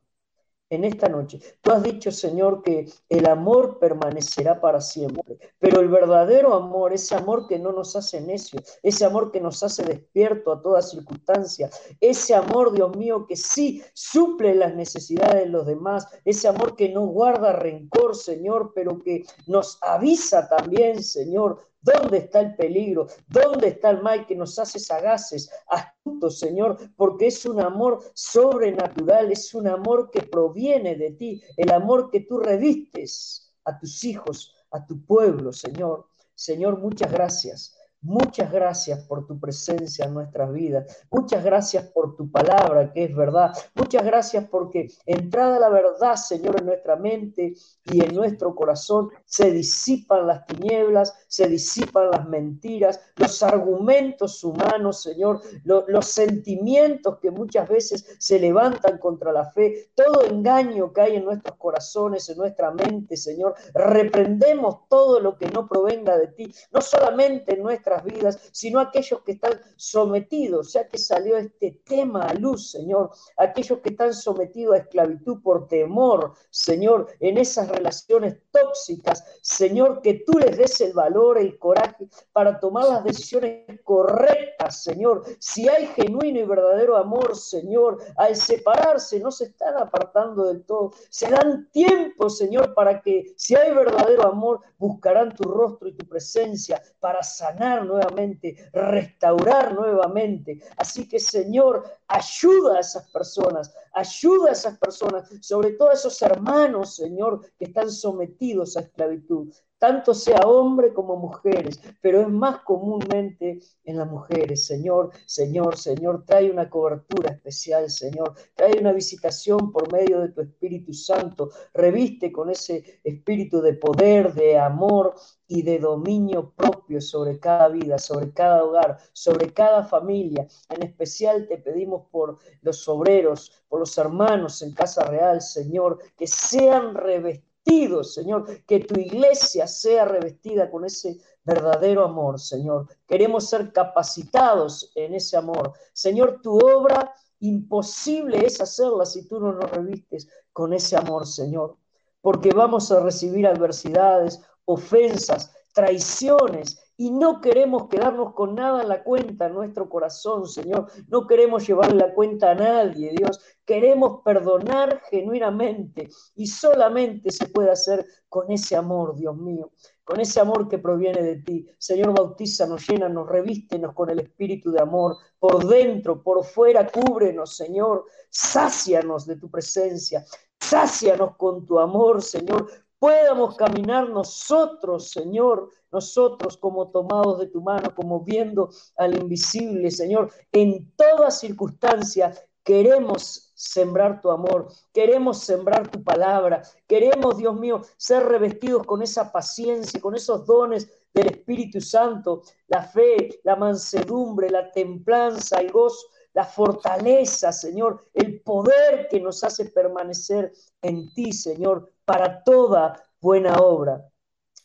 en 0.70 0.84
esta 0.84 1.08
noche. 1.08 1.40
Tú 1.60 1.70
has 1.72 1.82
dicho, 1.82 2.10
Señor, 2.10 2.62
que 2.62 2.88
el 3.08 3.26
amor 3.26 3.78
permanecerá 3.78 4.60
para 4.60 4.80
siempre, 4.80 5.38
pero 5.58 5.80
el 5.80 5.88
verdadero 5.88 6.54
amor, 6.54 6.92
ese 6.92 7.14
amor 7.14 7.46
que 7.46 7.58
no 7.58 7.72
nos 7.72 7.96
hace 7.96 8.20
necios, 8.20 8.62
ese 8.82 9.04
amor 9.04 9.30
que 9.30 9.40
nos 9.40 9.62
hace 9.62 9.84
despierto 9.84 10.52
a 10.52 10.62
toda 10.62 10.82
circunstancia, 10.82 11.70
ese 12.00 12.34
amor, 12.34 12.72
Dios 12.72 12.96
mío, 12.96 13.26
que 13.26 13.36
sí 13.36 13.82
suple 13.92 14.54
las 14.54 14.74
necesidades 14.74 15.44
de 15.44 15.50
los 15.50 15.66
demás, 15.66 16.06
ese 16.24 16.48
amor 16.48 16.76
que 16.76 16.88
no 16.88 17.06
guarda 17.06 17.52
rencor, 17.52 18.16
Señor, 18.16 18.72
pero 18.74 19.02
que 19.02 19.24
nos 19.46 19.78
avisa 19.82 20.48
también, 20.48 21.02
Señor, 21.02 21.60
¿Dónde 21.85 22.16
está 22.16 22.41
el 22.41 22.57
peligro? 22.57 23.09
¿Dónde 23.28 23.68
está 23.68 23.91
el 23.91 24.01
mal 24.01 24.26
que 24.26 24.35
nos 24.35 24.59
hace 24.59 24.78
sagaces, 24.78 25.51
astutos, 25.68 26.39
Señor? 26.39 26.78
Porque 26.97 27.26
es 27.26 27.45
un 27.45 27.61
amor 27.61 28.03
sobrenatural, 28.14 29.30
es 29.30 29.53
un 29.53 29.68
amor 29.68 30.11
que 30.11 30.22
proviene 30.22 30.97
de 30.97 31.11
ti, 31.11 31.43
el 31.59 31.70
amor 31.70 32.11
que 32.11 32.20
tú 32.20 32.39
revistes 32.39 33.55
a 33.66 33.78
tus 33.78 34.03
hijos, 34.05 34.55
a 34.70 34.87
tu 34.87 35.05
pueblo, 35.05 35.53
Señor. 35.53 36.07
Señor, 36.35 36.78
muchas 36.78 37.12
gracias. 37.12 37.76
Muchas 38.05 38.53
gracias 38.53 39.01
por 39.07 39.26
tu 39.26 39.41
presencia 39.41 40.05
en 40.05 40.12
nuestras 40.12 40.53
vidas. 40.53 41.07
Muchas 41.11 41.43
gracias 41.43 41.85
por 41.85 42.14
tu 42.16 42.30
palabra, 42.30 42.93
que 42.93 43.05
es 43.05 43.16
verdad. 43.16 43.51
Muchas 43.74 44.05
gracias 44.05 44.47
porque 44.51 44.91
entrada 45.07 45.59
la 45.59 45.70
verdad, 45.70 46.16
Señor, 46.16 46.61
en 46.61 46.66
nuestra 46.66 46.97
mente 46.97 47.55
y 47.87 48.05
en 48.05 48.14
nuestro 48.14 48.55
corazón, 48.55 49.09
se 49.24 49.51
disipan 49.51 50.26
las 50.26 50.45
tinieblas, 50.45 51.14
se 51.35 51.49
disipan 51.49 52.12
las 52.12 52.28
mentiras, 52.28 53.01
los 53.16 53.43
argumentos 53.43 54.45
humanos, 54.45 55.03
Señor, 55.03 55.41
los 55.64 56.07
sentimientos 56.07 57.18
que 57.18 57.32
muchas 57.32 57.68
veces 57.68 58.07
se 58.20 58.39
levantan 58.39 58.99
contra 58.99 59.32
la 59.32 59.51
fe, 59.51 59.91
todo 59.97 60.22
engaño 60.22 60.93
que 60.93 61.01
hay 61.01 61.16
en 61.16 61.24
nuestros 61.24 61.57
corazones, 61.57 62.28
en 62.28 62.39
nuestra 62.39 62.70
mente, 62.70 63.16
Señor. 63.16 63.57
Reprendemos 63.74 64.89
todo 64.89 65.18
lo 65.18 65.37
que 65.37 65.51
no 65.51 65.66
provenga 65.66 66.16
de 66.16 66.28
ti, 66.28 66.55
no 66.70 66.80
solamente 66.80 67.55
en 67.55 67.64
nuestra 67.64 68.01
vidas, 68.01 68.39
sino 68.53 68.78
aquellos 68.78 69.22
que 69.22 69.32
están 69.32 69.61
sometidos, 69.74 70.72
ya 70.72 70.87
que 70.87 70.99
salió 70.99 71.37
este 71.37 71.80
tema 71.85 72.26
a 72.26 72.35
luz, 72.35 72.70
Señor, 72.70 73.11
aquellos 73.39 73.80
que 73.80 73.89
están 73.89 74.14
sometidos 74.14 74.74
a 74.74 74.78
esclavitud 74.78 75.43
por 75.43 75.66
temor, 75.66 76.35
Señor, 76.51 77.09
en 77.18 77.39
esas 77.39 77.68
relaciones 77.68 78.37
tóxicas, 78.53 79.24
Señor, 79.43 80.01
que 80.01 80.22
tú 80.24 80.39
les 80.39 80.57
des 80.57 80.80
el 80.80 80.93
valor, 80.93 81.24
el 81.33 81.59
coraje 81.59 82.09
para 82.33 82.61
tomar 82.61 82.85
las 82.85 83.05
decisiones 83.05 83.81
correctas, 83.83 84.83
Señor. 84.83 85.25
Si 85.39 85.68
hay 85.68 85.87
genuino 85.89 86.41
y 86.41 86.45
verdadero 86.45 86.97
amor, 86.97 87.37
Señor, 87.37 87.99
al 88.16 88.37
separarse 88.37 89.20
no 89.20 89.31
se 89.31 89.45
están 89.45 89.77
apartando 89.79 90.45
del 90.45 90.64
todo, 90.64 90.93
se 91.09 91.31
dan 91.31 91.68
tiempo, 91.70 92.29
Señor, 92.29 92.75
para 92.75 93.01
que 93.01 93.35
si 93.37 93.55
hay 93.57 93.75
verdadero 93.75 94.27
amor, 94.27 94.61
buscarán 94.79 95.35
tu 95.35 95.45
rostro 95.45 95.89
y 95.89 95.97
tu 95.97 96.07
presencia 96.07 96.83
para 97.01 97.22
sanar 97.22 97.85
nuevamente, 97.85 98.70
restaurar 98.72 99.75
nuevamente. 99.75 100.61
Así 100.77 101.09
que 101.09 101.18
Señor, 101.18 101.85
ayuda 102.07 102.77
a 102.77 102.81
esas 102.81 103.11
personas, 103.11 103.75
ayuda 103.93 104.51
a 104.51 104.53
esas 104.53 104.79
personas, 104.79 105.29
sobre 105.41 105.72
todo 105.72 105.91
a 105.91 105.95
esos 105.95 106.20
hermanos, 106.22 106.97
Señor, 106.97 107.41
que 107.59 107.66
están 107.66 107.91
sometidos 107.91 108.77
a 108.77 108.81
esclavitud 108.81 109.53
tanto 109.85 110.14
sea 110.14 110.41
hombre 110.47 110.95
como 110.95 111.14
mujeres, 111.16 111.78
pero 112.01 112.22
es 112.22 112.28
más 112.30 112.61
comúnmente 112.61 113.59
en 113.85 113.99
las 113.99 114.09
mujeres. 114.09 114.66
Señor, 114.66 115.11
Señor, 115.26 115.76
Señor, 115.76 116.24
trae 116.24 116.51
una 116.51 116.70
cobertura 116.70 117.32
especial, 117.32 117.91
Señor, 117.91 118.32
trae 118.55 118.78
una 118.80 118.95
visitación 118.95 119.70
por 119.72 119.93
medio 119.93 120.20
de 120.20 120.30
tu 120.30 120.41
Espíritu 120.41 120.95
Santo, 120.95 121.51
reviste 121.74 122.32
con 122.32 122.49
ese 122.49 123.03
espíritu 123.05 123.61
de 123.61 123.74
poder, 123.74 124.32
de 124.32 124.57
amor 124.59 125.16
y 125.47 125.61
de 125.61 125.78
dominio 125.78 126.55
propio 126.57 127.03
sobre 127.03 127.39
cada 127.39 127.68
vida, 127.68 127.99
sobre 127.99 128.32
cada 128.32 128.64
hogar, 128.64 128.97
sobre 129.12 129.53
cada 129.53 129.85
familia. 129.85 130.47
En 130.70 130.82
especial 130.82 131.47
te 131.47 131.59
pedimos 131.59 132.07
por 132.11 132.39
los 132.62 132.89
obreros, 132.89 133.53
por 133.68 133.80
los 133.80 133.99
hermanos 133.99 134.62
en 134.62 134.72
Casa 134.72 135.05
Real, 135.05 135.43
Señor, 135.43 135.99
que 136.16 136.26
sean 136.26 136.95
revestidos 136.95 137.53
Señor, 138.02 138.64
que 138.66 138.80
tu 138.80 138.98
iglesia 138.98 139.66
sea 139.66 140.04
revestida 140.04 140.70
con 140.70 140.84
ese 140.84 141.18
verdadero 141.44 142.04
amor, 142.04 142.40
Señor. 142.40 142.88
Queremos 143.06 143.48
ser 143.48 143.72
capacitados 143.72 144.90
en 144.94 145.14
ese 145.14 145.36
amor. 145.36 145.72
Señor, 145.92 146.40
tu 146.42 146.56
obra 146.56 147.14
imposible 147.40 148.44
es 148.46 148.60
hacerla 148.60 149.04
si 149.04 149.28
tú 149.28 149.38
no 149.38 149.52
nos 149.52 149.70
revistes 149.70 150.28
con 150.52 150.72
ese 150.72 150.96
amor, 150.96 151.26
Señor. 151.26 151.76
Porque 152.20 152.52
vamos 152.52 152.90
a 152.90 153.00
recibir 153.00 153.46
adversidades, 153.46 154.40
ofensas, 154.64 155.52
traiciones, 155.74 156.80
y 156.97 157.11
no 157.11 157.40
queremos 157.40 157.88
quedarnos 157.88 158.34
con 158.34 158.55
nada 158.55 158.82
en 158.82 158.88
la 158.88 159.03
cuenta 159.03 159.47
en 159.47 159.55
nuestro 159.55 159.88
corazón, 159.88 160.47
Señor. 160.47 160.86
No 161.09 161.26
queremos 161.26 161.66
llevarle 161.66 161.97
la 161.97 162.14
cuenta 162.14 162.53
a 162.53 162.55
nadie, 162.55 163.12
Dios. 163.16 163.40
Queremos 163.64 164.22
perdonar 164.22 165.03
genuinamente 165.11 166.09
y 166.36 166.47
solamente 166.47 167.30
se 167.30 167.49
puede 167.49 167.70
hacer 167.70 168.07
con 168.28 168.51
ese 168.51 168.76
amor, 168.76 169.16
Dios 169.16 169.36
mío, 169.36 169.72
con 170.05 170.20
ese 170.20 170.40
amor 170.40 170.68
que 170.68 170.78
proviene 170.78 171.22
de 171.22 171.36
ti. 171.36 171.66
Señor, 171.78 172.12
bautízanos, 172.14 172.86
llénanos, 172.86 173.28
revístenos 173.28 173.95
con 173.95 174.11
el 174.11 174.20
espíritu 174.20 174.70
de 174.70 174.80
amor, 174.80 175.16
por 175.38 175.66
dentro, 175.66 176.22
por 176.22 176.45
fuera, 176.45 176.86
cúbrenos, 176.86 177.57
Señor. 177.57 178.05
Sácianos 178.30 179.26
de 179.26 179.36
tu 179.36 179.51
presencia, 179.51 180.24
sácianos 180.61 181.36
con 181.36 181.64
tu 181.66 181.78
amor, 181.78 182.22
Señor. 182.22 182.68
Podamos 183.05 183.57
caminar 183.57 184.09
nosotros, 184.09 185.11
Señor, 185.11 185.68
nosotros 185.92 186.57
como 186.57 186.88
tomados 186.88 187.38
de 187.38 187.48
tu 187.48 187.61
mano, 187.61 187.94
como 187.94 188.20
viendo 188.20 188.70
al 188.96 189.14
invisible, 189.14 189.90
Señor, 189.90 190.32
en 190.50 190.90
toda 190.96 191.30
circunstancia 191.30 192.32
queremos 192.62 193.52
sembrar 193.55 194.22
tu 194.22 194.30
amor, 194.30 194.68
queremos 194.94 195.40
sembrar 195.40 195.90
tu 195.90 196.02
palabra, 196.02 196.62
queremos, 196.86 197.36
Dios 197.36 197.61
mío, 197.61 197.82
ser 197.98 198.24
revestidos 198.24 198.86
con 198.86 199.02
esa 199.02 199.30
paciencia, 199.30 200.00
con 200.00 200.14
esos 200.14 200.46
dones 200.46 200.90
del 201.12 201.26
Espíritu 201.26 201.82
Santo, 201.82 202.40
la 202.68 202.84
fe, 202.84 203.38
la 203.44 203.55
mansedumbre, 203.55 204.48
la 204.48 204.72
templanza, 204.72 205.61
el 205.61 205.70
gozo, 205.70 206.07
la 206.35 206.45
fortaleza, 206.45 207.53
Señor, 207.53 208.05
el 208.12 208.41
poder 208.43 209.09
que 209.09 209.20
nos 209.20 209.43
hace 209.45 209.66
permanecer 209.66 210.53
en 210.82 211.12
ti, 211.14 211.32
Señor, 211.32 211.93
para 212.05 212.43
toda 212.43 213.03
buena 213.20 213.55
obra. 213.59 214.05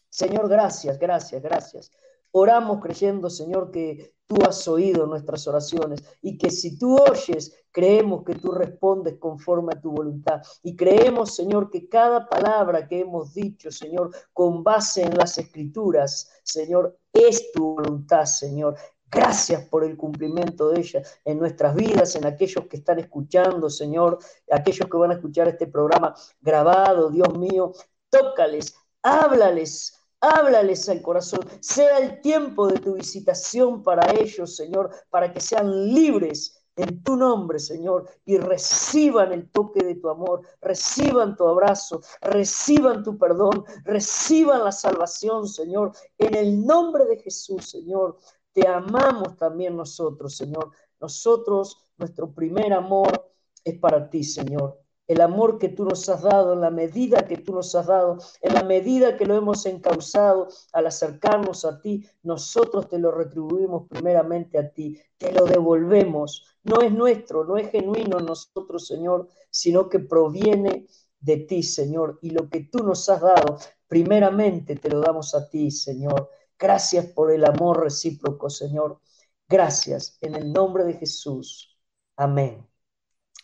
Señor, 0.10 0.50
gracias, 0.50 1.00
gracias, 1.00 1.42
gracias. 1.42 1.92
Oramos 2.32 2.80
creyendo, 2.82 3.30
Señor, 3.30 3.72
que 3.72 4.16
tú 4.28 4.38
has 4.48 4.68
oído 4.68 5.08
nuestras 5.08 5.48
oraciones 5.48 6.04
y 6.22 6.38
que 6.38 6.52
si 6.52 6.78
tú 6.78 6.98
oyes, 6.98 7.56
creemos 7.72 8.24
que 8.24 8.36
tú 8.36 8.52
respondes 8.52 9.18
conforme 9.18 9.74
a 9.74 9.82
tu 9.82 9.92
voluntad. 9.92 10.42
Y 10.62 10.76
creemos, 10.76 11.36
Señor, 11.36 11.70
que 11.70 11.88
cada 11.88 12.28
palabra 12.28 12.88
que 12.88 13.00
hemos 13.00 13.34
dicho, 13.34 13.72
Señor, 13.72 14.12
con 14.34 14.64
base 14.64 15.04
en 15.04 15.18
las 15.18 15.38
escrituras, 15.38 16.32
Señor, 16.44 17.00
es 17.14 17.52
tu 17.52 17.76
voluntad, 17.76 18.26
Señor. 18.26 18.76
Gracias 19.12 19.66
por 19.66 19.84
el 19.84 19.98
cumplimiento 19.98 20.70
de 20.70 20.82
ella 20.82 21.02
en 21.26 21.40
nuestras 21.40 21.76
vidas, 21.76 22.16
en 22.16 22.26
aquellos 22.26 22.68
que 22.68 22.78
están 22.78 23.00
escuchando, 23.00 23.70
Señor, 23.70 24.20
aquellos 24.52 24.88
que 24.88 24.98
van 24.98 25.12
a 25.12 25.16
escuchar 25.16 25.48
este 25.48 25.68
programa 25.68 26.14
grabado, 26.42 27.10
Dios 27.10 27.38
mío, 27.38 27.74
tócales, 28.10 28.76
háblales, 29.02 30.00
Háblales 30.22 30.90
al 30.90 31.02
corazón, 31.02 31.40
sea 31.62 31.98
el 32.00 32.20
tiempo 32.20 32.68
de 32.68 32.80
tu 32.80 32.96
visitación 32.96 33.84
para 33.84 34.12
ellos, 34.12 34.54
Señor, 34.54 34.90
para 35.10 35.32
que 35.32 35.40
sean 35.40 35.94
libres 35.94 36.60
en 36.76 37.04
tu 37.04 37.16
nombre, 37.16 37.58
Señor, 37.58 38.10
y 38.26 38.38
reciban 38.38 39.32
el 39.32 39.50
toque 39.50 39.84
de 39.84 39.96
tu 39.96 40.10
amor, 40.10 40.42
reciban 40.62 41.38
tu 41.38 41.48
abrazo, 41.48 42.02
reciban 42.22 43.04
tu 43.04 43.18
perdón, 43.18 43.64
reciban 43.86 44.64
la 44.64 44.74
salvación, 44.74 45.48
Señor, 45.48 45.94
en 46.18 46.36
el 46.36 46.66
nombre 46.66 47.06
de 47.06 47.18
Jesús, 47.18 47.70
Señor. 47.70 48.18
Te 48.54 48.68
amamos 48.68 49.38
también 49.38 49.76
nosotros, 49.76 50.36
Señor. 50.36 50.72
Nosotros, 51.00 51.88
nuestro 51.98 52.34
primer 52.34 52.74
amor 52.74 53.32
es 53.64 53.78
para 53.80 54.10
ti, 54.10 54.24
Señor. 54.24 54.80
el 55.08 55.22
amor 55.22 55.58
que 55.58 55.70
tú 55.70 55.86
nos 55.86 56.08
has 56.08 56.22
dado, 56.22 56.54
en 56.54 56.62
la 56.62 56.70
medida 56.70 57.26
que 57.26 57.38
tú 57.38 57.52
nos 57.52 57.74
has 57.74 57.88
dado, 57.88 58.20
en 58.42 58.54
la 58.54 58.64
medida 58.64 59.18
que 59.18 59.26
lo 59.26 59.36
hemos 59.36 59.66
encauzado 59.66 60.50
al 60.72 60.86
acercarnos 60.86 61.66
a 61.66 61.82
ti, 61.82 62.06
nosotros 62.22 62.88
te 62.88 63.00
lo 63.00 63.10
retribuimos 63.12 63.88
primeramente 63.88 64.60
a 64.60 64.70
ti, 64.72 65.00
te 65.18 65.32
lo 65.32 65.46
devolvemos. 65.46 66.46
No 66.64 66.82
es 66.82 66.92
nuestro, 66.92 67.44
no 67.44 67.58
es 67.58 67.72
genuino 67.72 68.20
en 68.20 68.26
nosotros, 68.28 68.86
Señor, 68.86 69.28
sino 69.50 69.90
que 69.90 69.98
proviene 70.00 70.86
de 71.20 71.38
ti, 71.38 71.64
Señor. 71.64 72.20
Y 72.22 72.30
lo 72.30 72.48
que 72.48 72.66
tú 72.66 72.84
nos 72.84 73.10
has 73.10 73.22
dado, 73.22 73.58
primeramente 73.88 74.76
te 74.76 74.90
lo 74.90 75.02
damos 75.02 75.34
a 75.34 75.50
ti, 75.50 75.72
Señor. 75.72 76.30
Gracias 76.60 77.06
por 77.08 77.32
el 77.32 77.46
amor 77.46 77.82
recíproco, 77.84 78.50
Señor. 78.50 79.00
Gracias 79.48 80.18
en 80.20 80.36
el 80.36 80.52
nombre 80.52 80.84
de 80.84 80.96
Jesús. 80.96 81.80
Amén. 82.18 82.68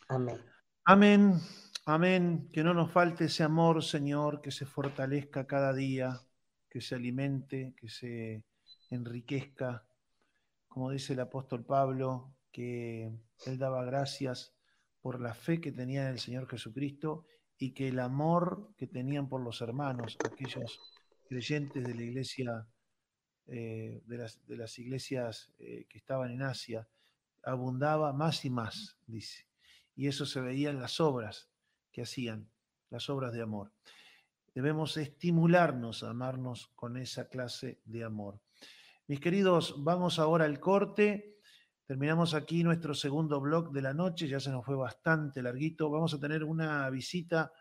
Amén. 0.09 0.43
Amén, 0.83 1.39
amén. 1.85 2.49
Que 2.51 2.61
no 2.61 2.73
nos 2.73 2.91
falte 2.91 3.25
ese 3.25 3.43
amor, 3.43 3.81
Señor, 3.83 4.41
que 4.41 4.51
se 4.51 4.65
fortalezca 4.65 5.47
cada 5.47 5.73
día, 5.73 6.21
que 6.69 6.81
se 6.81 6.95
alimente, 6.95 7.73
que 7.77 7.87
se 7.87 8.43
enriquezca. 8.89 9.85
Como 10.67 10.91
dice 10.91 11.13
el 11.13 11.21
apóstol 11.21 11.65
Pablo, 11.65 12.35
que 12.51 13.17
él 13.45 13.57
daba 13.57 13.85
gracias 13.85 14.53
por 15.01 15.21
la 15.21 15.33
fe 15.33 15.61
que 15.61 15.71
tenía 15.71 16.01
en 16.01 16.09
el 16.09 16.19
Señor 16.19 16.49
Jesucristo 16.49 17.25
y 17.57 17.73
que 17.73 17.87
el 17.87 17.99
amor 17.99 18.73
que 18.75 18.87
tenían 18.87 19.29
por 19.29 19.39
los 19.39 19.61
hermanos, 19.61 20.17
aquellos 20.25 20.81
creyentes 21.29 21.81
de 21.81 21.95
la 21.95 22.03
iglesia, 22.03 22.67
eh, 23.47 24.01
de, 24.05 24.17
las, 24.17 24.45
de, 24.47 24.57
las, 24.57 24.77
iglesias 24.79 25.51
eh, 25.59 25.85
que 25.87 25.97
estaban 25.97 26.31
en 26.31 26.41
Asia, 26.41 26.87
abundaba 27.43 28.11
más 28.13 28.43
y 28.45 28.49
más, 28.49 28.97
dice 29.05 29.45
y 29.95 30.07
eso 30.07 30.25
se 30.25 30.41
veía 30.41 30.69
en 30.69 30.79
las 30.79 30.99
obras 30.99 31.49
que 31.91 32.01
hacían, 32.01 32.49
las 32.89 33.09
obras 33.09 33.33
de 33.33 33.41
amor. 33.41 33.71
Debemos 34.53 34.97
estimularnos 34.97 36.03
a 36.03 36.09
amarnos 36.09 36.67
con 36.75 36.97
esa 36.97 37.27
clase 37.29 37.79
de 37.85 38.03
amor. 38.03 38.39
Mis 39.07 39.19
queridos, 39.19 39.75
vamos 39.83 40.19
ahora 40.19 40.45
al 40.45 40.59
corte. 40.59 41.39
Terminamos 41.85 42.33
aquí 42.33 42.63
nuestro 42.63 42.93
segundo 42.93 43.39
blog 43.39 43.71
de 43.71 43.81
la 43.81 43.93
noche, 43.93 44.27
ya 44.27 44.39
se 44.39 44.49
nos 44.49 44.65
fue 44.65 44.75
bastante 44.75 45.41
larguito. 45.41 45.89
Vamos 45.89 46.13
a 46.13 46.19
tener 46.19 46.43
una 46.43 46.89
visita 46.89 47.51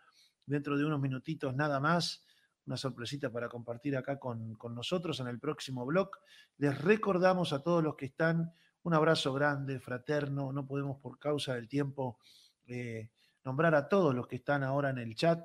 dentro 0.45 0.77
de 0.77 0.85
unos 0.85 0.99
minutitos 0.99 1.55
nada 1.55 1.79
más, 1.79 2.25
una 2.65 2.77
sorpresita 2.77 3.31
para 3.31 3.49
compartir 3.49 3.95
acá 3.95 4.17
con, 4.17 4.55
con 4.55 4.73
nosotros 4.73 5.19
en 5.19 5.27
el 5.27 5.39
próximo 5.39 5.85
blog. 5.85 6.09
Les 6.57 6.79
recordamos 6.81 7.53
a 7.53 7.61
todos 7.61 7.83
los 7.83 7.95
que 7.95 8.05
están 8.05 8.53
un 8.83 8.93
abrazo 8.93 9.33
grande, 9.33 9.79
fraterno. 9.79 10.51
No 10.51 10.65
podemos 10.65 10.99
por 10.99 11.17
causa 11.17 11.55
del 11.55 11.67
tiempo 11.67 12.19
eh, 12.67 13.09
nombrar 13.43 13.75
a 13.75 13.87
todos 13.87 14.13
los 14.13 14.27
que 14.27 14.37
están 14.37 14.63
ahora 14.63 14.91
en 14.91 14.99
el 14.99 15.15
chat 15.15 15.43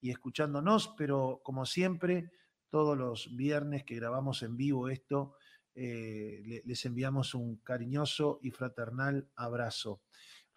y 0.00 0.10
escuchándonos, 0.10 0.94
pero 0.96 1.40
como 1.42 1.64
siempre, 1.64 2.30
todos 2.68 2.96
los 2.96 3.34
viernes 3.36 3.84
que 3.84 3.96
grabamos 3.96 4.42
en 4.42 4.56
vivo 4.56 4.88
esto, 4.88 5.36
eh, 5.74 6.62
les 6.64 6.84
enviamos 6.84 7.34
un 7.34 7.56
cariñoso 7.56 8.40
y 8.42 8.50
fraternal 8.50 9.28
abrazo. 9.36 10.02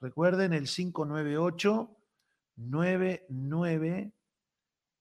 Recuerden 0.01 0.53
el 0.53 0.67
598 0.67 1.97
99 2.57 4.13